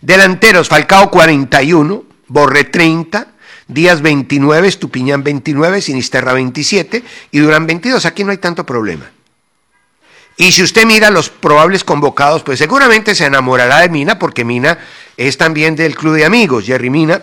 Delanteros, 0.00 0.68
Falcao 0.68 1.10
41, 1.10 2.04
Borre 2.28 2.64
30, 2.64 3.26
Díaz 3.66 4.00
29, 4.02 4.68
Estupiñán 4.68 5.24
29, 5.24 5.82
Sinisterra 5.82 6.32
27 6.32 7.02
y 7.32 7.38
Durán 7.40 7.66
22. 7.66 8.06
Aquí 8.06 8.24
no 8.24 8.30
hay 8.30 8.38
tanto 8.38 8.64
problema. 8.64 9.10
Y 10.36 10.52
si 10.52 10.62
usted 10.62 10.86
mira 10.86 11.10
los 11.10 11.28
probables 11.28 11.84
convocados, 11.84 12.42
pues 12.42 12.58
seguramente 12.58 13.14
se 13.14 13.26
enamorará 13.26 13.80
de 13.80 13.88
Mina, 13.88 14.18
porque 14.18 14.44
Mina 14.44 14.78
es 15.16 15.36
también 15.36 15.76
del 15.76 15.96
club 15.96 16.14
de 16.14 16.24
amigos, 16.24 16.66
Jerry 16.66 16.90
Mina, 16.90 17.22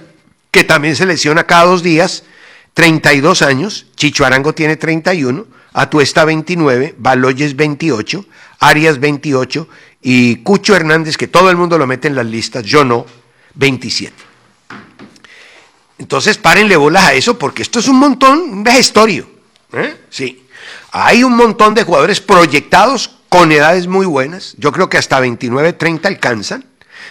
que 0.50 0.63
también 0.63 0.95
se 0.95 1.05
lesiona 1.05 1.45
cada 1.45 1.65
dos 1.65 1.83
días 1.83 2.24
32 2.74 3.41
años, 3.41 3.86
Chicho 3.95 4.25
Arango 4.25 4.53
tiene 4.53 4.77
31, 4.77 5.45
Atuesta 5.74 6.25
29, 6.25 6.95
Baloyes 6.98 7.55
28, 7.55 8.25
Arias 8.60 9.00
28 9.00 9.67
y 10.01 10.38
Cucho 10.38 10.75
Hernández, 10.75 11.17
que 11.17 11.27
todo 11.27 11.50
el 11.50 11.58
mundo 11.58 11.77
lo 11.77 11.88
mete 11.88 12.08
en 12.08 12.15
las 12.15 12.25
listas, 12.25 12.63
yo 12.63 12.84
no, 12.84 13.05
27. 13.55 14.13
Entonces 16.00 16.38
párenle 16.38 16.75
bolas 16.77 17.03
a 17.03 17.13
eso 17.13 17.38
porque 17.38 17.62
esto 17.62 17.79
es 17.79 17.88
un 17.88 17.98
montón, 17.98 18.39
un 18.39 18.63
vejestorio. 18.63 19.29
¿eh? 19.74 19.98
Sí. 20.10 20.48
Hay 20.91 21.24
un 21.24 21.36
montón 21.36 21.75
de 21.75 21.84
jugadores 21.84 22.20
proyectados 22.20 23.12
con 23.29 23.51
edades 23.51 23.88
muy 23.88 24.08
buenas. 24.08 24.55
Yo 24.58 24.72
creo 24.72 24.89
que 24.89 24.98
hasta 24.98 25.20
29, 25.20 25.74
30 25.74 26.08
alcanzan. 26.08 26.65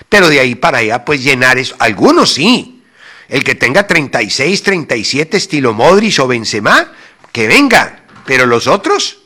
Pero 0.09 0.29
de 0.29 0.41
ahí 0.41 0.55
para 0.55 0.79
allá, 0.79 1.05
pues 1.05 1.23
llenar 1.23 1.59
eso. 1.59 1.77
Algunos 1.79 2.35
sí, 2.35 2.83
el 3.29 3.45
que 3.45 3.55
tenga 3.55 3.87
36, 3.87 4.63
37 4.63 5.37
estilo 5.37 5.73
Modric 5.73 6.19
o 6.19 6.27
Benzema, 6.27 6.93
que 7.33 7.47
venga. 7.47 8.05
Pero 8.27 8.47
los 8.47 8.67
otros, 8.67 9.19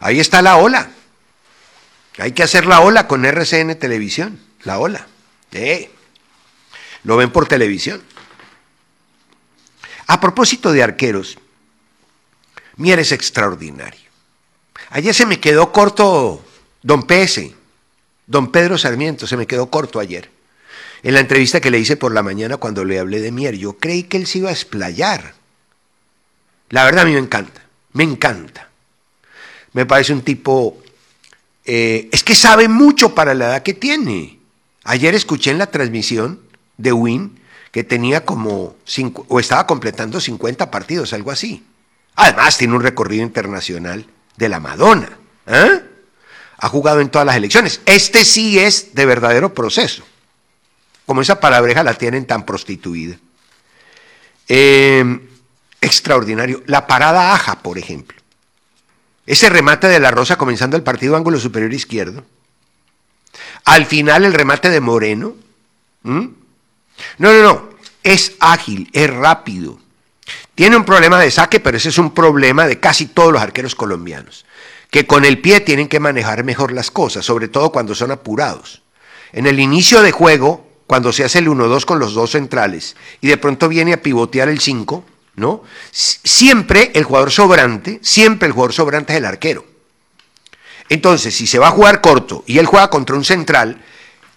ahí 0.00 0.20
está 0.20 0.40
la 0.42 0.56
ola. 0.56 0.90
Hay 2.18 2.32
que 2.32 2.42
hacer 2.42 2.66
la 2.66 2.80
ola 2.80 3.06
con 3.08 3.24
RCN 3.24 3.78
Televisión. 3.78 4.38
La 4.64 4.78
ola. 4.78 5.06
Eh. 5.52 5.90
Lo 7.04 7.16
ven 7.16 7.30
por 7.30 7.48
televisión. 7.48 8.02
A 10.06 10.20
propósito 10.20 10.72
de 10.72 10.82
arqueros, 10.82 11.38
Mier 12.76 12.98
es 12.98 13.12
extraordinario. 13.12 14.10
Ayer 14.90 15.14
se 15.14 15.26
me 15.26 15.40
quedó 15.40 15.72
corto 15.72 16.44
don 16.82 17.06
PS, 17.06 17.52
don 18.26 18.52
Pedro 18.52 18.76
Sarmiento, 18.76 19.26
se 19.26 19.36
me 19.36 19.46
quedó 19.46 19.70
corto 19.70 20.00
ayer 20.00 20.30
en 21.02 21.14
la 21.14 21.20
entrevista 21.20 21.60
que 21.60 21.70
le 21.70 21.78
hice 21.78 21.96
por 21.96 22.12
la 22.12 22.22
mañana 22.22 22.56
cuando 22.58 22.84
le 22.84 22.98
hablé 22.98 23.20
de 23.20 23.32
Mier, 23.32 23.56
yo 23.56 23.74
creí 23.74 24.04
que 24.04 24.16
él 24.16 24.26
se 24.26 24.38
iba 24.38 24.50
a 24.50 24.52
explayar. 24.52 25.34
La 26.68 26.84
verdad 26.84 27.02
a 27.02 27.06
mí 27.06 27.12
me 27.12 27.18
encanta, 27.18 27.62
me 27.92 28.04
encanta. 28.04 28.68
Me 29.72 29.84
parece 29.84 30.12
un 30.12 30.22
tipo, 30.22 30.81
eh, 31.64 32.08
es 32.12 32.24
que 32.24 32.34
sabe 32.34 32.68
mucho 32.68 33.14
para 33.14 33.34
la 33.34 33.46
edad 33.46 33.62
que 33.62 33.74
tiene. 33.74 34.38
Ayer 34.84 35.14
escuché 35.14 35.50
en 35.50 35.58
la 35.58 35.70
transmisión 35.70 36.40
de 36.76 36.92
Win 36.92 37.40
que 37.70 37.84
tenía 37.84 38.24
como, 38.24 38.76
cinco, 38.84 39.24
o 39.28 39.40
estaba 39.40 39.66
completando 39.66 40.20
50 40.20 40.70
partidos, 40.70 41.12
algo 41.12 41.30
así. 41.30 41.64
Además 42.16 42.58
tiene 42.58 42.74
un 42.74 42.82
recorrido 42.82 43.22
internacional 43.22 44.06
de 44.36 44.48
la 44.48 44.60
Madonna. 44.60 45.18
¿eh? 45.46 45.82
Ha 46.58 46.68
jugado 46.68 47.00
en 47.00 47.08
todas 47.08 47.26
las 47.26 47.36
elecciones. 47.36 47.80
Este 47.86 48.24
sí 48.24 48.58
es 48.58 48.94
de 48.94 49.06
verdadero 49.06 49.54
proceso 49.54 50.04
como 51.06 51.20
esa 51.20 51.40
palabreja 51.40 51.82
la 51.82 51.94
tienen 51.94 52.26
tan 52.26 52.46
prostituida. 52.46 53.18
Eh, 54.48 55.28
extraordinario. 55.80 56.62
La 56.66 56.86
parada 56.86 57.34
Aja, 57.34 57.62
por 57.62 57.78
ejemplo. 57.78 58.21
Ese 59.26 59.48
remate 59.48 59.88
de 59.88 60.00
la 60.00 60.10
Rosa 60.10 60.36
comenzando 60.36 60.76
el 60.76 60.82
partido 60.82 61.16
ángulo 61.16 61.38
superior 61.38 61.72
izquierdo. 61.72 62.24
Al 63.64 63.86
final 63.86 64.24
el 64.24 64.34
remate 64.34 64.68
de 64.70 64.80
Moreno. 64.80 65.34
No, 66.02 66.32
no, 67.18 67.42
no. 67.42 67.70
Es 68.02 68.32
ágil, 68.40 68.90
es 68.92 69.08
rápido. 69.08 69.78
Tiene 70.54 70.76
un 70.76 70.84
problema 70.84 71.20
de 71.20 71.30
saque, 71.30 71.60
pero 71.60 71.76
ese 71.76 71.88
es 71.88 71.98
un 71.98 72.12
problema 72.12 72.66
de 72.66 72.80
casi 72.80 73.06
todos 73.06 73.32
los 73.32 73.40
arqueros 73.40 73.74
colombianos. 73.74 74.44
que 74.92 75.06
con 75.06 75.24
el 75.24 75.38
pie 75.40 75.60
tienen 75.60 75.88
que 75.88 76.00
manejar 76.00 76.44
mejor 76.44 76.70
las 76.70 76.90
cosas, 76.90 77.24
sobre 77.24 77.48
todo 77.48 77.72
cuando 77.72 77.94
son 77.94 78.10
apurados. 78.10 78.82
En 79.32 79.46
el 79.46 79.58
inicio 79.58 80.02
de 80.02 80.12
juego, 80.12 80.68
cuando 80.86 81.14
se 81.14 81.24
hace 81.24 81.38
el 81.38 81.48
1-2 81.48 81.86
con 81.86 81.98
los 81.98 82.12
dos 82.12 82.32
centrales 82.32 82.94
y 83.22 83.28
de 83.28 83.38
pronto 83.38 83.70
viene 83.70 83.94
a 83.94 84.02
pivotear 84.02 84.50
el 84.50 84.60
5, 84.60 85.02
¿no? 85.36 85.62
Siempre 85.90 86.90
el 86.94 87.04
jugador 87.04 87.30
sobrante, 87.30 88.00
siempre 88.02 88.46
el 88.46 88.52
jugador 88.52 88.72
sobrante 88.72 89.12
es 89.12 89.18
el 89.18 89.24
arquero. 89.24 89.64
Entonces, 90.88 91.34
si 91.34 91.46
se 91.46 91.58
va 91.58 91.68
a 91.68 91.72
jugar 91.72 92.00
corto 92.00 92.44
y 92.46 92.58
él 92.58 92.66
juega 92.66 92.90
contra 92.90 93.16
un 93.16 93.24
central, 93.24 93.82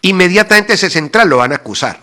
inmediatamente 0.01 0.73
ese 0.73 0.89
central 0.89 1.29
lo 1.29 1.37
van 1.37 1.51
a 1.51 1.55
acusar. 1.55 1.99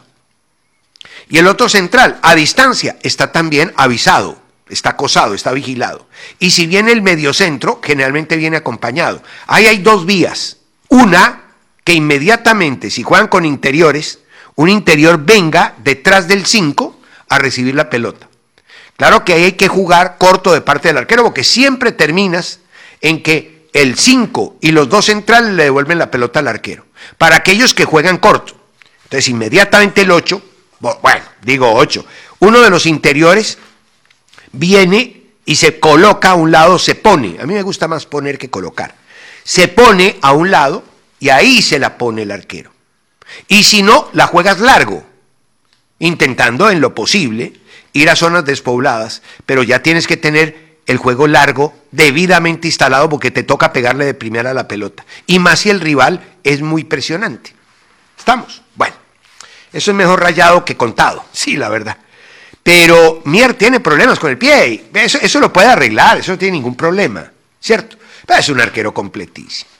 Y 1.29 1.39
el 1.39 1.47
otro 1.47 1.69
central, 1.69 2.19
a 2.23 2.35
distancia, 2.35 2.99
está 3.03 3.33
también 3.33 3.73
avisado, 3.77 4.43
está 4.69 4.91
acosado, 4.91 5.35
está 5.35 5.53
vigilado. 5.53 6.07
Y 6.39 6.51
si 6.51 6.67
viene 6.67 6.93
el 6.93 7.01
mediocentro, 7.01 7.81
generalmente 7.83 8.37
viene 8.37 8.59
acompañado. 8.59 9.23
Ahí 9.47 9.67
hay 9.67 9.79
dos 9.79 10.05
vías. 10.05 10.59
Una, 10.89 11.45
que 11.85 11.95
inmediatamente, 11.95 12.91
si 12.91 13.03
juegan 13.03 13.29
con 13.29 13.47
interiores, 13.47 14.19
un 14.55 14.69
interior 14.69 15.25
venga 15.25 15.75
detrás 15.79 16.29
del 16.29 16.45
5 16.45 17.01
a 17.31 17.39
recibir 17.39 17.75
la 17.75 17.89
pelota. 17.89 18.29
Claro 18.97 19.25
que 19.25 19.35
hay 19.35 19.53
que 19.53 19.69
jugar 19.69 20.17
corto 20.19 20.53
de 20.53 20.61
parte 20.61 20.89
del 20.89 20.99
arquero, 20.99 21.25
porque 21.25 21.45
siempre 21.45 21.93
terminas 21.93 22.61
en 23.01 23.23
que 23.23 23.69
el 23.73 23.99
5 23.99 24.57
y 24.61 24.71
los 24.71 24.89
dos 24.89 25.07
centrales 25.07 25.55
le 25.55 25.65
devuelven 25.65 25.99
la 25.99 26.11
pelota 26.11 26.41
al 26.41 26.49
arquero. 26.49 26.87
Para 27.19 27.37
aquellos 27.37 27.75
que 27.75 27.85
juegan 27.85 28.19
corto. 28.19 28.55
Entonces, 29.05 29.29
inmediatamente 29.29 30.03
el 30.03 30.11
8, 30.11 30.43
bueno, 30.81 31.25
digo 31.43 31.73
8, 31.73 32.05
uno 32.41 32.61
de 32.61 32.71
los 32.71 32.87
interiores 32.87 33.59
viene 34.53 35.23
y 35.45 35.57
se 35.57 35.81
coloca 35.81 36.31
a 36.31 36.35
un 36.35 36.51
lado, 36.51 36.79
se 36.79 36.95
pone. 36.95 37.39
A 37.41 37.47
mí 37.47 37.55
me 37.55 37.63
gusta 37.63 37.89
más 37.89 38.07
poner 38.07 38.39
que 38.39 38.51
colocar. 38.51 38.95
Se 39.45 39.69
pone 39.69 40.19
a 40.23 40.33
un 40.33 40.51
lado 40.51 40.85
y 41.19 41.31
ahí 41.31 41.63
se 41.63 41.79
la 41.79 41.99
pone 41.99 42.23
el 42.23 42.31
arquero. 42.31 42.73
Y 43.49 43.65
si 43.65 43.83
no, 43.83 44.09
la 44.13 44.27
juegas 44.27 44.61
largo, 44.61 45.05
intentando 45.99 46.71
en 46.71 46.81
lo 46.81 46.95
posible 46.95 47.53
ir 47.93 48.11
a 48.11 48.17
zonas 48.17 48.45
despobladas, 48.45 49.23
pero 49.47 49.63
ya 49.63 49.83
tienes 49.83 50.07
que 50.07 50.17
tener 50.17 50.77
el 50.87 50.97
juego 50.97 51.27
largo 51.27 51.75
debidamente 51.91 52.69
instalado 52.69 53.09
porque 53.09 53.31
te 53.31 53.43
toca 53.43 53.73
pegarle 53.73 54.05
de 54.05 54.15
primera 54.15 54.51
a 54.51 54.55
la 54.55 54.69
pelota. 54.69 55.05
Y 55.27 55.39
más 55.39 55.61
si 55.61 55.71
el 55.71 55.81
rival 55.81 56.21
es 56.43 56.61
muy 56.61 56.85
presionante. 56.85 57.55
¿Estamos? 58.19 58.63
Bueno, 58.75 58.95
eso 59.73 59.91
es 59.91 59.97
mejor 59.97 60.21
rayado 60.21 60.65
que 60.65 60.77
contado, 60.77 61.25
sí, 61.33 61.57
la 61.57 61.69
verdad. 61.69 61.97
Pero 62.63 63.23
Mier 63.25 63.55
tiene 63.55 63.81
problemas 63.81 64.19
con 64.19 64.31
el 64.31 64.39
pie. 64.39 64.85
Eso, 64.95 65.19
eso 65.21 65.41
lo 65.41 65.53
puede 65.53 65.69
arreglar, 65.69 66.19
eso 66.19 66.33
no 66.33 66.39
tiene 66.39 66.57
ningún 66.57 66.77
problema, 66.77 67.31
¿cierto? 67.61 67.97
Pero 68.27 68.39
es 68.39 68.49
un 68.49 68.61
arquero 68.61 68.95
completísimo. 68.95 69.71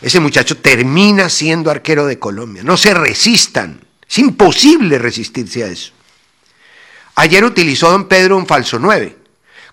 Ese 0.00 0.20
muchacho 0.20 0.56
termina 0.58 1.28
siendo 1.28 1.70
arquero 1.70 2.06
de 2.06 2.18
Colombia. 2.18 2.62
No 2.62 2.76
se 2.76 2.94
resistan. 2.94 3.80
Es 4.08 4.18
imposible 4.18 4.98
resistirse 4.98 5.64
a 5.64 5.66
eso. 5.66 5.92
Ayer 7.18 7.44
utilizó 7.44 7.90
don 7.90 8.06
Pedro 8.06 8.36
un 8.36 8.46
falso 8.46 8.78
9. 8.78 9.16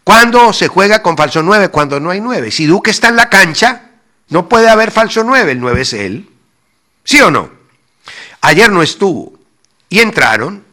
¿Cuándo 0.04 0.52
se 0.52 0.68
juega 0.68 1.02
con 1.02 1.16
falso 1.16 1.44
9? 1.44 1.70
Cuando 1.70 2.00
no 2.00 2.10
hay 2.10 2.20
9. 2.20 2.52
Si 2.52 2.66
Duque 2.66 2.92
está 2.92 3.10
en 3.10 3.16
la 3.16 3.30
cancha, 3.30 3.92
no 4.30 4.50
puede 4.50 4.70
haber 4.70 4.92
falso 4.92 5.24
9. 5.24 5.52
El 5.52 5.60
9 5.60 5.82
es 5.82 5.94
él. 5.94 6.30
¿Sí 7.04 7.22
o 7.22 7.30
no? 7.30 7.52
Ayer 8.42 8.72
no 8.72 8.82
estuvo. 8.82 9.38
Y 9.90 10.00
entraron 10.00 10.64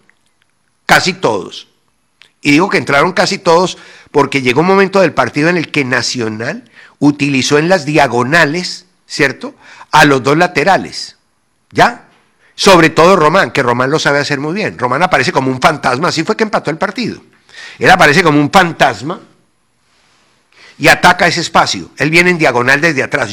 casi 0.87 1.12
todos. 1.12 1.69
Y 2.41 2.52
digo 2.52 2.69
que 2.69 2.79
entraron 2.79 3.12
casi 3.12 3.38
todos 3.38 3.79
porque 4.11 4.43
llegó 4.43 4.61
un 4.61 4.67
momento 4.67 5.00
del 5.00 5.12
partido 5.12 5.49
en 5.49 5.57
el 5.57 5.71
que 5.71 5.85
Nacional 5.85 6.71
utilizó 6.99 7.59
en 7.59 7.69
las 7.69 7.85
diagonales 7.85 8.87
¿cierto? 9.12 9.55
A 9.91 10.07
los 10.07 10.23
dos 10.23 10.38
laterales, 10.38 11.19
¿ya? 11.71 12.09
Sobre 12.63 12.91
todo 12.91 13.17
Román, 13.17 13.51
que 13.51 13.61
Román 13.61 13.91
lo 13.91 13.99
sabe 13.99 14.21
hacer 14.21 14.39
muy 14.39 14.55
bien. 14.55 14.79
Román 14.79 15.03
aparece 15.03 15.33
como 15.33 15.51
un 15.51 15.61
fantasma, 15.61 16.07
así 16.07 16.23
fue 16.23 16.37
que 16.37 16.45
empató 16.45 16.71
el 16.71 16.79
partido. 16.79 17.21
Él 17.77 17.91
aparece 17.91 18.23
como 18.23 18.39
un 18.39 18.53
fantasma 18.53 19.19
y 20.79 20.87
ataca 20.87 21.27
ese 21.27 21.41
espacio. 21.41 21.91
Él 21.97 22.09
viene 22.09 22.31
en 22.31 22.39
diagonal 22.39 22.81
desde 22.81 23.03
atrás 23.03 23.31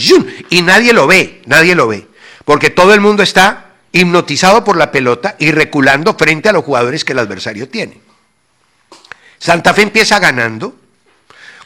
y 0.49 0.63
nadie 0.63 0.93
lo 0.93 1.05
ve, 1.05 1.43
nadie 1.45 1.75
lo 1.75 1.87
ve, 1.87 2.07
porque 2.43 2.71
todo 2.71 2.91
el 2.95 3.01
mundo 3.01 3.21
está 3.21 3.73
hipnotizado 3.91 4.63
por 4.63 4.77
la 4.77 4.91
pelota 4.91 5.35
y 5.37 5.51
reculando 5.51 6.15
frente 6.15 6.49
a 6.49 6.51
los 6.51 6.65
jugadores 6.65 7.05
que 7.05 7.13
el 7.13 7.19
adversario 7.19 7.69
tiene. 7.69 8.01
Santa 9.37 9.75
Fe 9.75 9.83
empieza 9.83 10.17
ganando 10.17 10.75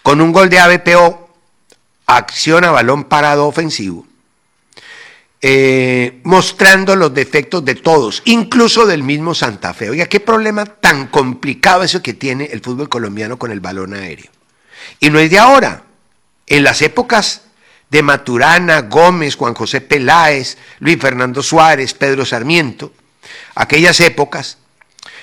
con 0.02 0.19
un 0.19 0.34
gol 0.34 0.49
de 0.49 0.60
ABPO 0.60 1.34
acción 2.08 2.65
a 2.65 2.71
balón 2.71 3.06
parado 3.06 3.47
ofensivo, 3.47 4.06
eh, 5.45 6.21
mostrando 6.23 6.95
los 6.95 7.13
defectos 7.13 7.65
de 7.65 7.75
todos, 7.75 8.21
incluso 8.23 8.86
del 8.86 9.03
mismo 9.03 9.36
Santa 9.36 9.73
Fe. 9.73 9.89
Oiga, 9.89 10.06
qué 10.06 10.21
problema 10.21 10.63
tan 10.63 11.08
complicado 11.08 11.84
eso 11.84 12.01
que 12.01 12.13
tiene 12.13 12.45
el 12.45 12.62
fútbol 12.62 12.88
colombiano 12.88 13.38
con 13.38 13.51
el 13.51 13.60
balón 13.60 13.93
aéreo. 13.93 14.32
Y 15.01 15.10
no 15.10 15.19
es 15.19 15.29
de 15.29 15.39
ahora. 15.39 15.84
En 16.47 16.63
las 16.63 16.82
épocas 16.82 17.41
de 17.89 18.01
Maturana, 18.01 18.84
Gómez, 18.84 19.36
Juan 19.36 19.53
José 19.53 19.82
Peláez, 19.82 20.58
Luis 20.79 20.97
Fernando 20.97 21.43
Suárez, 21.43 21.93
Pedro 21.93 22.25
Sarmiento, 22.25 22.93
aquellas 23.53 23.99
épocas, 23.99 24.60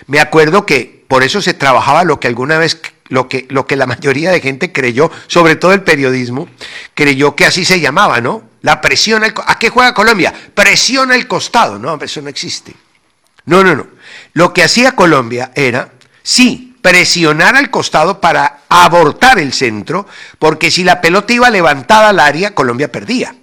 me 0.07 0.21
acuerdo 0.21 0.67
que 0.67 1.03
por 1.09 1.23
eso 1.23 1.41
se 1.41 1.55
trabajaba 1.55 2.05
lo 2.05 2.21
que 2.21 2.29
alguna 2.29 2.59
vez 2.59 2.79
lo 3.11 3.29
que, 3.29 3.47
lo 3.51 3.67
que 3.67 3.77
la 3.77 3.87
mayoría 3.87 4.31
de 4.31 4.41
gente 4.41 4.73
creyó, 4.73 5.11
sobre 5.27 5.57
todo 5.57 5.73
el 5.73 5.83
periodismo, 5.83 6.49
creyó 6.95 7.37
que 7.37 7.45
así 7.45 7.65
se 7.65 7.81
llamaba, 7.81 8.21
¿no? 8.21 8.49
La 8.63 8.81
presión, 8.81 9.23
al, 9.25 9.35
¿a 9.47 9.59
qué 9.59 9.69
juega 9.69 9.93
Colombia? 9.95 10.33
Presiona 10.55 11.15
el 11.15 11.27
costado, 11.27 11.79
no, 11.79 11.99
eso 12.01 12.23
no 12.23 12.29
existe. 12.29 12.75
No, 13.45 13.63
no, 13.63 13.75
no. 13.75 13.87
Lo 14.33 14.53
que 14.53 14.63
hacía 14.63 14.93
Colombia 14.93 15.51
era, 15.55 15.93
sí, 16.23 16.77
presionar 16.81 17.57
al 17.57 17.71
costado 17.71 18.21
para 18.21 18.61
abortar 18.69 19.39
el 19.39 19.53
centro, 19.53 20.07
porque 20.39 20.71
si 20.71 20.85
la 20.85 21.01
pelota 21.01 21.33
iba 21.33 21.51
levantada 21.51 22.11
al 22.11 22.21
área, 22.21 22.55
Colombia 22.55 22.93
perdía. 22.93 23.35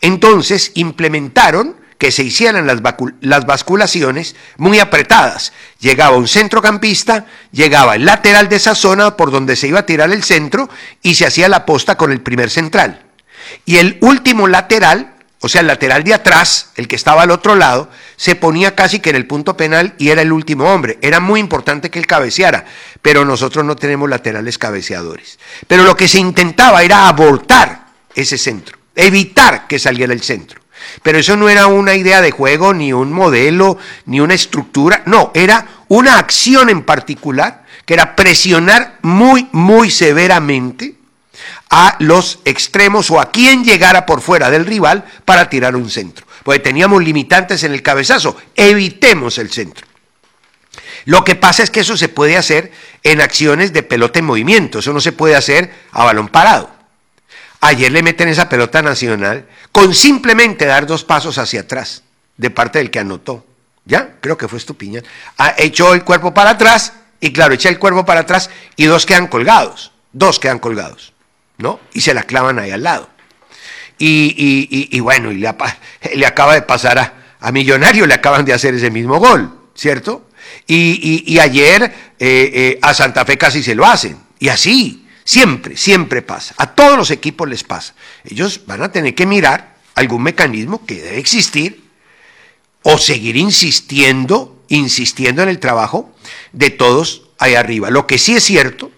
Entonces 0.00 0.72
implementaron 0.74 1.76
que 2.02 2.10
se 2.10 2.24
hicieran 2.24 2.66
las, 2.66 2.80
las 3.20 3.46
basculaciones 3.46 4.34
muy 4.56 4.80
apretadas. 4.80 5.52
Llegaba 5.78 6.16
un 6.16 6.26
centrocampista, 6.26 7.26
llegaba 7.52 7.94
el 7.94 8.06
lateral 8.06 8.48
de 8.48 8.56
esa 8.56 8.74
zona 8.74 9.16
por 9.16 9.30
donde 9.30 9.54
se 9.54 9.68
iba 9.68 9.78
a 9.78 9.86
tirar 9.86 10.10
el 10.10 10.24
centro 10.24 10.68
y 11.00 11.14
se 11.14 11.26
hacía 11.26 11.48
la 11.48 11.64
posta 11.64 11.96
con 11.96 12.10
el 12.10 12.20
primer 12.20 12.50
central. 12.50 13.04
Y 13.64 13.76
el 13.76 13.98
último 14.00 14.48
lateral, 14.48 15.14
o 15.38 15.48
sea, 15.48 15.60
el 15.60 15.68
lateral 15.68 16.02
de 16.02 16.12
atrás, 16.12 16.70
el 16.74 16.88
que 16.88 16.96
estaba 16.96 17.22
al 17.22 17.30
otro 17.30 17.54
lado, 17.54 17.88
se 18.16 18.34
ponía 18.34 18.74
casi 18.74 18.98
que 18.98 19.10
en 19.10 19.16
el 19.16 19.28
punto 19.28 19.56
penal 19.56 19.94
y 19.96 20.08
era 20.08 20.22
el 20.22 20.32
último 20.32 20.74
hombre. 20.74 20.98
Era 21.02 21.20
muy 21.20 21.38
importante 21.38 21.88
que 21.88 22.00
él 22.00 22.08
cabeceara, 22.08 22.64
pero 23.00 23.24
nosotros 23.24 23.64
no 23.64 23.76
tenemos 23.76 24.10
laterales 24.10 24.58
cabeceadores. 24.58 25.38
Pero 25.68 25.84
lo 25.84 25.96
que 25.96 26.08
se 26.08 26.18
intentaba 26.18 26.82
era 26.82 27.06
abortar 27.06 27.86
ese 28.12 28.38
centro, 28.38 28.76
evitar 28.96 29.68
que 29.68 29.78
saliera 29.78 30.12
el 30.12 30.22
centro. 30.22 30.61
Pero 31.02 31.18
eso 31.18 31.36
no 31.36 31.48
era 31.48 31.66
una 31.66 31.94
idea 31.94 32.20
de 32.20 32.30
juego, 32.30 32.74
ni 32.74 32.92
un 32.92 33.12
modelo, 33.12 33.78
ni 34.06 34.20
una 34.20 34.34
estructura, 34.34 35.02
no, 35.06 35.30
era 35.34 35.66
una 35.88 36.18
acción 36.18 36.70
en 36.70 36.82
particular, 36.82 37.64
que 37.84 37.94
era 37.94 38.16
presionar 38.16 38.98
muy, 39.02 39.48
muy 39.52 39.90
severamente 39.90 40.94
a 41.70 41.96
los 42.00 42.40
extremos 42.44 43.10
o 43.10 43.20
a 43.20 43.30
quien 43.30 43.64
llegara 43.64 44.06
por 44.06 44.20
fuera 44.20 44.50
del 44.50 44.66
rival 44.66 45.04
para 45.24 45.48
tirar 45.48 45.74
un 45.74 45.90
centro. 45.90 46.26
Porque 46.44 46.60
teníamos 46.60 47.02
limitantes 47.02 47.64
en 47.64 47.72
el 47.72 47.82
cabezazo, 47.82 48.36
evitemos 48.54 49.38
el 49.38 49.50
centro. 49.50 49.86
Lo 51.04 51.24
que 51.24 51.34
pasa 51.34 51.62
es 51.62 51.70
que 51.70 51.80
eso 51.80 51.96
se 51.96 52.08
puede 52.08 52.36
hacer 52.36 52.72
en 53.02 53.20
acciones 53.20 53.72
de 53.72 53.82
pelota 53.82 54.18
en 54.18 54.26
movimiento, 54.26 54.78
eso 54.78 54.92
no 54.92 55.00
se 55.00 55.12
puede 55.12 55.34
hacer 55.34 55.72
a 55.90 56.04
balón 56.04 56.28
parado. 56.28 56.70
Ayer 57.64 57.92
le 57.92 58.02
meten 58.02 58.28
esa 58.28 58.48
pelota 58.48 58.82
nacional 58.82 59.46
con 59.70 59.94
simplemente 59.94 60.66
dar 60.66 60.84
dos 60.84 61.04
pasos 61.04 61.38
hacia 61.38 61.60
atrás 61.60 62.02
de 62.36 62.50
parte 62.50 62.80
del 62.80 62.90
que 62.90 62.98
anotó. 62.98 63.46
¿Ya? 63.84 64.16
Creo 64.20 64.36
que 64.36 64.48
fue 64.48 64.58
Estupiñán. 64.58 65.04
Ha 65.38 65.54
echó 65.58 65.94
el 65.94 66.02
cuerpo 66.02 66.34
para 66.34 66.50
atrás 66.50 66.92
y 67.20 67.32
claro, 67.32 67.54
echa 67.54 67.68
el 67.68 67.78
cuerpo 67.78 68.04
para 68.04 68.20
atrás 68.20 68.50
y 68.74 68.86
dos 68.86 69.06
quedan 69.06 69.28
colgados. 69.28 69.92
Dos 70.12 70.40
quedan 70.40 70.58
colgados. 70.58 71.12
¿No? 71.58 71.78
Y 71.92 72.00
se 72.00 72.14
la 72.14 72.24
clavan 72.24 72.58
ahí 72.58 72.72
al 72.72 72.82
lado. 72.82 73.08
Y, 73.96 74.98
bueno, 74.98 75.30
y 75.30 75.36
le, 76.16 76.26
acaba 76.26 76.54
de 76.54 76.62
pasar 76.62 76.98
a, 77.38 77.52
Millonario, 77.52 78.06
le 78.06 78.14
acaban 78.14 78.44
de 78.44 78.52
hacer 78.52 78.74
ese 78.74 78.90
mismo 78.90 79.20
gol, 79.20 79.56
¿cierto? 79.76 80.28
Y, 80.66 81.38
ayer 81.38 81.84
eh, 81.84 81.90
eh, 82.18 82.78
a 82.82 82.92
Santa 82.92 83.24
Fe 83.24 83.38
casi 83.38 83.62
se 83.62 83.76
lo 83.76 83.86
hacen. 83.86 84.18
Y 84.40 84.48
así, 84.48 85.01
Siempre, 85.24 85.76
siempre 85.76 86.22
pasa. 86.22 86.54
A 86.58 86.74
todos 86.74 86.96
los 86.96 87.10
equipos 87.10 87.48
les 87.48 87.64
pasa. 87.64 87.94
Ellos 88.24 88.62
van 88.66 88.82
a 88.82 88.92
tener 88.92 89.14
que 89.14 89.26
mirar 89.26 89.76
algún 89.94 90.22
mecanismo 90.22 90.84
que 90.84 91.00
debe 91.00 91.18
existir 91.18 91.84
o 92.82 92.98
seguir 92.98 93.36
insistiendo, 93.36 94.62
insistiendo 94.68 95.42
en 95.42 95.48
el 95.48 95.60
trabajo 95.60 96.12
de 96.52 96.70
todos 96.70 97.22
ahí 97.38 97.54
arriba. 97.54 97.90
Lo 97.90 98.06
que 98.06 98.18
sí 98.18 98.34
es 98.34 98.44
cierto 98.44 98.90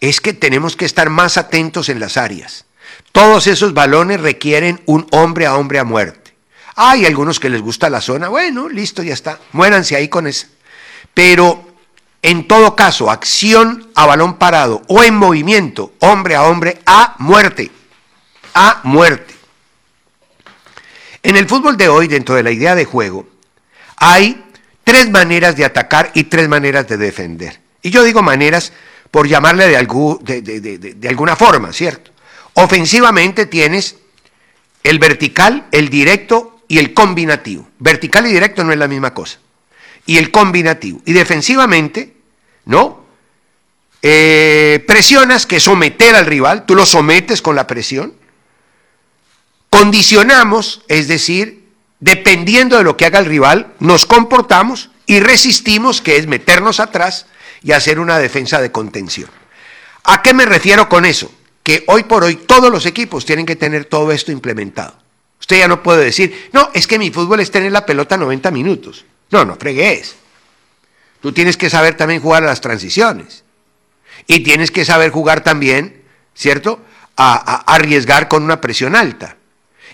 es 0.00 0.20
que 0.20 0.32
tenemos 0.32 0.76
que 0.76 0.84
estar 0.84 1.10
más 1.10 1.36
atentos 1.36 1.88
en 1.88 2.00
las 2.00 2.16
áreas. 2.16 2.64
Todos 3.12 3.46
esos 3.46 3.74
balones 3.74 4.20
requieren 4.20 4.82
un 4.86 5.06
hombre 5.12 5.46
a 5.46 5.56
hombre 5.56 5.78
a 5.78 5.84
muerte. 5.84 6.34
Hay 6.74 7.06
algunos 7.06 7.38
que 7.38 7.50
les 7.50 7.62
gusta 7.62 7.88
la 7.88 8.00
zona, 8.00 8.28
bueno, 8.28 8.68
listo, 8.68 9.02
ya 9.04 9.14
está, 9.14 9.38
muéranse 9.52 9.94
ahí 9.94 10.08
con 10.08 10.26
esa. 10.26 10.48
Pero 11.14 11.63
en 12.24 12.48
todo 12.48 12.74
caso, 12.74 13.10
acción 13.10 13.90
a 13.94 14.06
balón 14.06 14.38
parado 14.38 14.80
o 14.88 15.02
en 15.02 15.14
movimiento, 15.14 15.92
hombre 15.98 16.34
a 16.34 16.44
hombre, 16.44 16.80
a 16.86 17.16
muerte. 17.18 17.70
A 18.54 18.80
muerte. 18.84 19.34
En 21.22 21.36
el 21.36 21.46
fútbol 21.46 21.76
de 21.76 21.90
hoy, 21.90 22.08
dentro 22.08 22.34
de 22.34 22.42
la 22.42 22.50
idea 22.50 22.74
de 22.74 22.86
juego, 22.86 23.28
hay 23.98 24.42
tres 24.84 25.10
maneras 25.10 25.54
de 25.56 25.66
atacar 25.66 26.12
y 26.14 26.24
tres 26.24 26.48
maneras 26.48 26.88
de 26.88 26.96
defender. 26.96 27.60
Y 27.82 27.90
yo 27.90 28.02
digo 28.02 28.22
maneras 28.22 28.72
por 29.10 29.28
llamarle 29.28 29.66
de, 29.66 30.94
de 30.96 31.08
alguna 31.10 31.36
forma, 31.36 31.74
¿cierto? 31.74 32.10
Ofensivamente 32.54 33.44
tienes 33.44 33.96
el 34.82 34.98
vertical, 34.98 35.66
el 35.72 35.90
directo 35.90 36.62
y 36.68 36.78
el 36.78 36.94
combinativo. 36.94 37.68
Vertical 37.78 38.26
y 38.26 38.32
directo 38.32 38.64
no 38.64 38.72
es 38.72 38.78
la 38.78 38.88
misma 38.88 39.12
cosa. 39.12 39.40
Y 40.06 40.16
el 40.16 40.30
combinativo. 40.30 41.02
Y 41.04 41.12
defensivamente, 41.12 42.13
¿no? 42.64 43.04
Eh, 44.02 44.84
presionas 44.86 45.46
que 45.46 45.60
someter 45.60 46.14
al 46.14 46.26
rival, 46.26 46.66
tú 46.66 46.74
lo 46.74 46.84
sometes 46.84 47.40
con 47.40 47.56
la 47.56 47.66
presión. 47.66 48.14
Condicionamos, 49.70 50.82
es 50.88 51.08
decir, 51.08 51.64
dependiendo 52.00 52.76
de 52.76 52.84
lo 52.84 52.96
que 52.96 53.06
haga 53.06 53.18
el 53.18 53.24
rival, 53.24 53.72
nos 53.80 54.04
comportamos 54.04 54.90
y 55.06 55.20
resistimos, 55.20 56.00
que 56.00 56.16
es 56.16 56.26
meternos 56.26 56.80
atrás 56.80 57.26
y 57.62 57.72
hacer 57.72 57.98
una 57.98 58.18
defensa 58.18 58.60
de 58.60 58.70
contención. 58.70 59.30
¿A 60.04 60.22
qué 60.22 60.34
me 60.34 60.44
refiero 60.44 60.88
con 60.88 61.06
eso? 61.06 61.32
Que 61.62 61.84
hoy 61.86 62.04
por 62.04 62.24
hoy 62.24 62.36
todos 62.36 62.70
los 62.70 62.84
equipos 62.84 63.24
tienen 63.24 63.46
que 63.46 63.56
tener 63.56 63.86
todo 63.86 64.12
esto 64.12 64.32
implementado. 64.32 64.94
Usted 65.40 65.58
ya 65.60 65.68
no 65.68 65.82
puede 65.82 66.04
decir, 66.04 66.50
no, 66.52 66.70
es 66.74 66.86
que 66.86 66.98
mi 66.98 67.10
fútbol 67.10 67.40
es 67.40 67.50
tener 67.50 67.72
la 67.72 67.86
pelota 67.86 68.16
90 68.16 68.50
minutos. 68.50 69.04
No, 69.30 69.44
no 69.44 69.56
fregues. 69.56 70.14
Tú 71.24 71.32
tienes 71.32 71.56
que 71.56 71.70
saber 71.70 71.96
también 71.96 72.20
jugar 72.20 72.42
a 72.42 72.46
las 72.48 72.60
transiciones. 72.60 73.44
Y 74.26 74.40
tienes 74.40 74.70
que 74.70 74.84
saber 74.84 75.10
jugar 75.10 75.42
también, 75.42 76.02
¿cierto? 76.34 76.82
A, 77.16 77.62
arriesgar 77.74 78.28
con 78.28 78.42
una 78.42 78.60
presión 78.60 78.94
alta. 78.94 79.38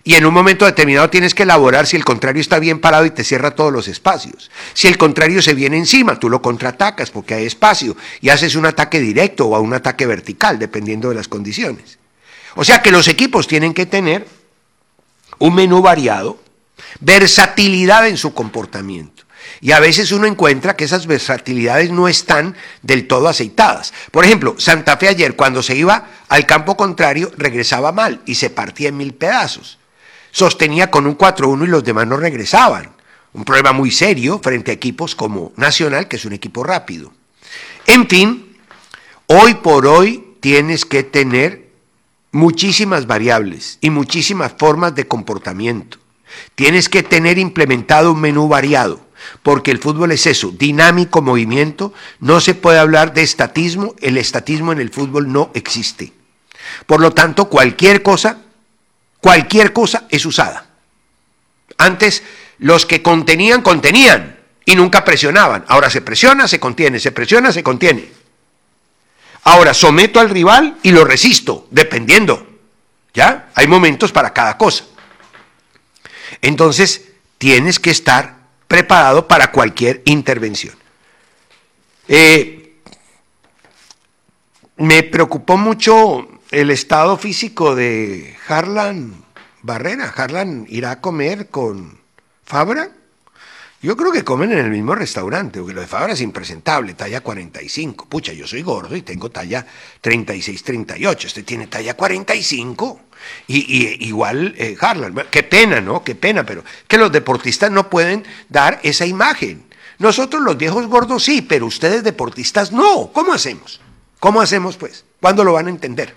Y 0.03 0.17
en 0.17 0.27
un 0.27 0.35
momento 0.35 0.65
determinado 0.65 1.09
tienes 1.09 1.37
que 1.37 1.45
elaborar 1.45 1.87
si 1.87 1.95
el 1.95 2.05
contrario 2.05 2.41
está 2.41 2.59
bien 2.59 2.81
parado 2.81 3.07
y 3.07 3.13
te 3.13 3.23
cierra 3.23 3.53
todos 3.53 3.73
los 3.73 3.87
espacios. 3.87 4.51
Si 4.75 4.89
el 4.89 4.99
contrario 4.99 5.41
se 5.41 5.55
viene 5.55 5.77
encima, 5.77 6.19
tú 6.19 6.29
lo 6.29 6.43
contraatacas 6.43 7.13
porque 7.13 7.35
hay 7.35 7.47
espacio 7.47 7.97
y 8.21 8.31
haces 8.31 8.57
un 8.57 8.67
ataque 8.67 8.99
directo 8.99 9.47
o 9.47 9.61
un 9.61 9.73
ataque 9.73 10.07
vertical, 10.07 10.59
dependiendo 10.59 11.11
de 11.11 11.15
las 11.15 11.29
condiciones. 11.29 12.01
O 12.57 12.65
sea 12.65 12.83
que 12.83 12.91
los 12.91 13.07
equipos 13.07 13.47
tienen 13.47 13.73
que 13.73 13.87
tener 13.87 14.27
un 15.39 15.55
menú 15.55 15.81
variado, 15.81 16.41
versatilidad 16.99 18.09
en 18.09 18.17
su 18.17 18.35
comportamiento. 18.35 19.30
Y 19.61 19.73
a 19.73 19.81
veces 19.81 20.13
uno 20.13 20.27
encuentra 20.27 20.77
que 20.77 20.85
esas 20.85 21.07
versatilidades 21.07 21.91
no 21.91 22.09
están 22.09 22.57
del 22.83 23.07
todo 23.07 23.29
aceitadas. 23.29 23.93
Por 24.11 24.25
ejemplo, 24.25 24.55
Santa 24.59 24.97
Fe 24.97 25.09
ayer 25.09 25.37
cuando 25.37 25.63
se 25.63 25.77
iba 25.77 26.07
al 26.29 26.47
campo 26.47 26.77
contrario 26.77 27.31
regresaba 27.37 27.93
mal 27.93 28.23
y 28.27 28.37
se 28.37 28.51
partía 28.51 28.89
en 28.89 28.97
mil 28.97 29.15
pedazos 29.15 29.81
sostenía 30.31 30.91
con 30.91 31.07
un 31.07 31.17
4-1 31.17 31.65
y 31.65 31.69
los 31.69 31.85
demás 31.85 32.07
no 32.07 32.17
regresaban. 32.17 32.91
Un 33.33 33.45
problema 33.45 33.73
muy 33.73 33.91
serio 33.91 34.41
frente 34.43 34.71
a 34.71 34.75
equipos 34.75 35.15
como 35.15 35.53
Nacional, 35.57 36.09
que 36.09 36.17
es 36.17 36.25
un 36.25 36.33
equipo 36.33 36.65
rápido. 36.65 37.13
En 37.87 38.09
fin, 38.09 38.57
hoy 39.27 39.55
por 39.55 39.87
hoy 39.87 40.37
tienes 40.41 40.85
que 40.85 41.03
tener 41.03 41.71
muchísimas 42.33 43.07
variables 43.07 43.79
y 43.81 43.91
muchísimas 43.91 44.53
formas 44.59 44.95
de 44.95 45.07
comportamiento. 45.07 45.99
Tienes 46.55 46.89
que 46.89 47.03
tener 47.03 47.39
implementado 47.39 48.13
un 48.13 48.21
menú 48.21 48.49
variado, 48.49 49.01
porque 49.43 49.71
el 49.71 49.79
fútbol 49.79 50.13
es 50.13 50.27
eso, 50.27 50.53
dinámico 50.53 51.23
movimiento, 51.23 51.93
no 52.19 52.41
se 52.41 52.55
puede 52.55 52.79
hablar 52.79 53.15
de 53.15 53.23
estatismo, 53.23 53.95
el 54.01 54.17
estatismo 54.17 54.73
en 54.73 54.81
el 54.81 54.91
fútbol 54.91 55.33
no 55.33 55.51
existe. 55.55 56.13
Por 56.87 57.01
lo 57.01 57.13
tanto, 57.13 57.49
cualquier 57.49 58.03
cosa 58.03 58.39
Cualquier 59.21 59.73
cosa 59.73 60.05
es 60.09 60.25
usada. 60.25 60.67
Antes 61.79 62.23
los 62.59 62.87
que 62.87 63.03
contenían, 63.03 63.63
contenían 63.63 64.39
y 64.65 64.75
nunca 64.75 65.05
presionaban. 65.05 65.65
Ahora 65.69 65.91
se 65.91 66.01
presiona, 66.01 66.49
se 66.49 66.59
contiene, 66.59 66.99
se 66.99 67.13
presiona, 67.13 67.53
se 67.53 67.63
contiene. 67.63 68.11
Ahora 69.45 69.73
someto 69.75 70.21
al 70.21 70.31
rival 70.31 70.79
y 70.83 70.91
lo 70.91 71.05
resisto, 71.05 71.69
dependiendo. 71.71 72.47
¿Ya? 73.13 73.51
Hay 73.55 73.67
momentos 73.67 74.13
para 74.13 74.33
cada 74.33 74.57
cosa. 74.57 74.85
Entonces, 76.43 77.09
tienes 77.39 77.79
que 77.79 77.91
estar 77.91 78.40
preparado 78.71 79.27
para 79.27 79.51
cualquier 79.51 80.01
intervención. 80.05 80.77
Eh, 82.07 82.77
me 84.77 85.03
preocupó 85.03 85.57
mucho 85.57 86.29
el 86.53 86.71
estado 86.71 87.17
físico 87.17 87.75
de 87.75 88.37
Harlan 88.47 89.25
Barrera. 89.63 90.15
Harlan 90.17 90.67
irá 90.69 90.93
a 90.93 91.01
comer 91.01 91.49
con 91.49 91.99
Fabra. 92.45 92.93
Yo 93.83 93.97
creo 93.97 94.13
que 94.13 94.25
comen 94.25 94.53
en 94.53 94.59
el 94.59 94.71
mismo 94.71 94.95
restaurante, 94.95 95.59
porque 95.59 95.75
lo 95.75 95.81
de 95.81 95.87
Fabra 95.87 96.13
es 96.13 96.21
impresentable, 96.21 96.93
talla 96.95 97.23
45. 97.23 98.07
Pucha, 98.07 98.33
yo 98.35 98.47
soy 98.47 98.61
gordo 98.61 98.95
y 98.95 99.03
tengo 99.03 99.31
talla 99.31 99.67
36, 100.03 100.63
38. 100.63 101.27
Este 101.27 101.43
tiene 101.43 101.67
talla 101.67 101.95
45. 101.95 103.01
Y, 103.47 104.07
igual 104.07 104.55
eh, 104.59 104.77
Harlan. 104.79 105.15
Qué 105.31 105.43
pena, 105.43 105.81
¿no? 105.81 106.05
Qué 106.05 106.15
pena, 106.15 106.45
pero 106.45 106.63
que 106.87 106.99
los 106.99 107.11
deportistas 107.11 107.71
no 107.71 107.89
pueden 107.89 108.25
dar 108.51 108.81
esa 108.83 109.07
imagen. 109.07 109.65
Nosotros 109.99 110.43
los 110.43 110.59
viejos 110.59 110.87
gordos 110.87 111.25
sí, 111.25 111.41
pero 111.41 111.67
ustedes 111.67 112.05
deportistas 112.05 112.73
no. 112.73 113.11
¿Cómo 113.13 113.33
hacemos? 113.33 113.81
¿Cómo 114.19 114.43
hacemos 114.43 114.77
pues? 114.77 115.05
¿Cuándo 115.21 115.43
lo 115.43 115.55
van 115.55 115.69
a 115.69 115.71
entender? 115.71 116.15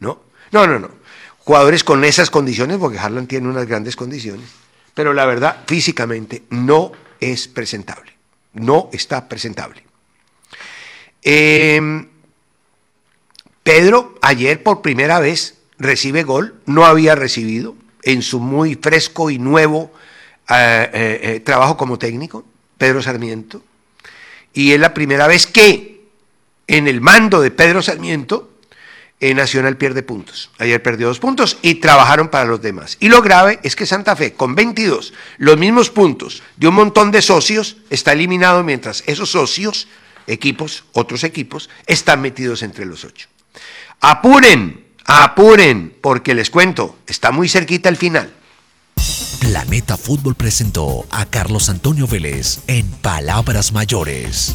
¿no? 0.00 0.20
No, 0.50 0.66
no, 0.66 0.78
no. 0.78 0.90
Jugadores 1.38 1.82
con 1.82 2.04
esas 2.04 2.30
condiciones, 2.30 2.78
porque 2.78 2.98
Harlan 2.98 3.26
tiene 3.26 3.48
unas 3.48 3.66
grandes 3.66 3.96
condiciones, 3.96 4.48
pero 4.98 5.14
la 5.14 5.26
verdad, 5.26 5.62
físicamente 5.64 6.42
no 6.50 6.90
es 7.20 7.46
presentable. 7.46 8.12
No 8.54 8.90
está 8.92 9.28
presentable. 9.28 9.84
Em, 11.22 12.08
Pedro 13.62 14.18
ayer 14.22 14.60
por 14.60 14.82
primera 14.82 15.20
vez 15.20 15.58
recibe 15.78 16.24
gol, 16.24 16.60
no 16.66 16.84
había 16.84 17.14
recibido 17.14 17.76
en 18.02 18.22
su 18.22 18.40
muy 18.40 18.74
fresco 18.74 19.30
y 19.30 19.38
nuevo 19.38 19.92
eh, 20.48 20.90
eh, 20.92 21.20
eh, 21.22 21.40
trabajo 21.44 21.76
como 21.76 21.96
técnico, 21.96 22.44
Pedro 22.76 23.00
Sarmiento, 23.00 23.62
y 24.52 24.72
es 24.72 24.80
la 24.80 24.94
primera 24.94 25.28
vez 25.28 25.46
que 25.46 26.08
en 26.66 26.88
el 26.88 27.00
mando 27.00 27.40
de 27.40 27.52
Pedro 27.52 27.82
Sarmiento 27.82 28.47
Nacional 29.20 29.76
pierde 29.76 30.02
puntos. 30.02 30.50
Ayer 30.58 30.82
perdió 30.82 31.08
dos 31.08 31.18
puntos 31.18 31.58
y 31.62 31.76
trabajaron 31.76 32.28
para 32.28 32.44
los 32.44 32.62
demás. 32.62 32.96
Y 33.00 33.08
lo 33.08 33.20
grave 33.20 33.58
es 33.62 33.74
que 33.74 33.86
Santa 33.86 34.14
Fe, 34.14 34.32
con 34.34 34.54
22, 34.54 35.12
los 35.38 35.58
mismos 35.58 35.90
puntos 35.90 36.42
de 36.56 36.68
un 36.68 36.74
montón 36.74 37.10
de 37.10 37.20
socios, 37.20 37.78
está 37.90 38.12
eliminado 38.12 38.62
mientras 38.62 39.02
esos 39.06 39.30
socios, 39.30 39.88
equipos, 40.26 40.84
otros 40.92 41.24
equipos, 41.24 41.68
están 41.86 42.20
metidos 42.20 42.62
entre 42.62 42.86
los 42.86 43.04
ocho. 43.04 43.28
Apuren, 44.00 44.86
apuren, 45.04 45.96
porque 46.00 46.34
les 46.34 46.50
cuento, 46.50 46.98
está 47.06 47.32
muy 47.32 47.48
cerquita 47.48 47.88
el 47.88 47.96
final. 47.96 48.32
Planeta 49.40 49.96
Fútbol 49.96 50.34
presentó 50.34 51.06
a 51.10 51.26
Carlos 51.26 51.68
Antonio 51.68 52.06
Vélez 52.06 52.60
en 52.66 52.86
Palabras 52.86 53.72
Mayores. 53.72 54.54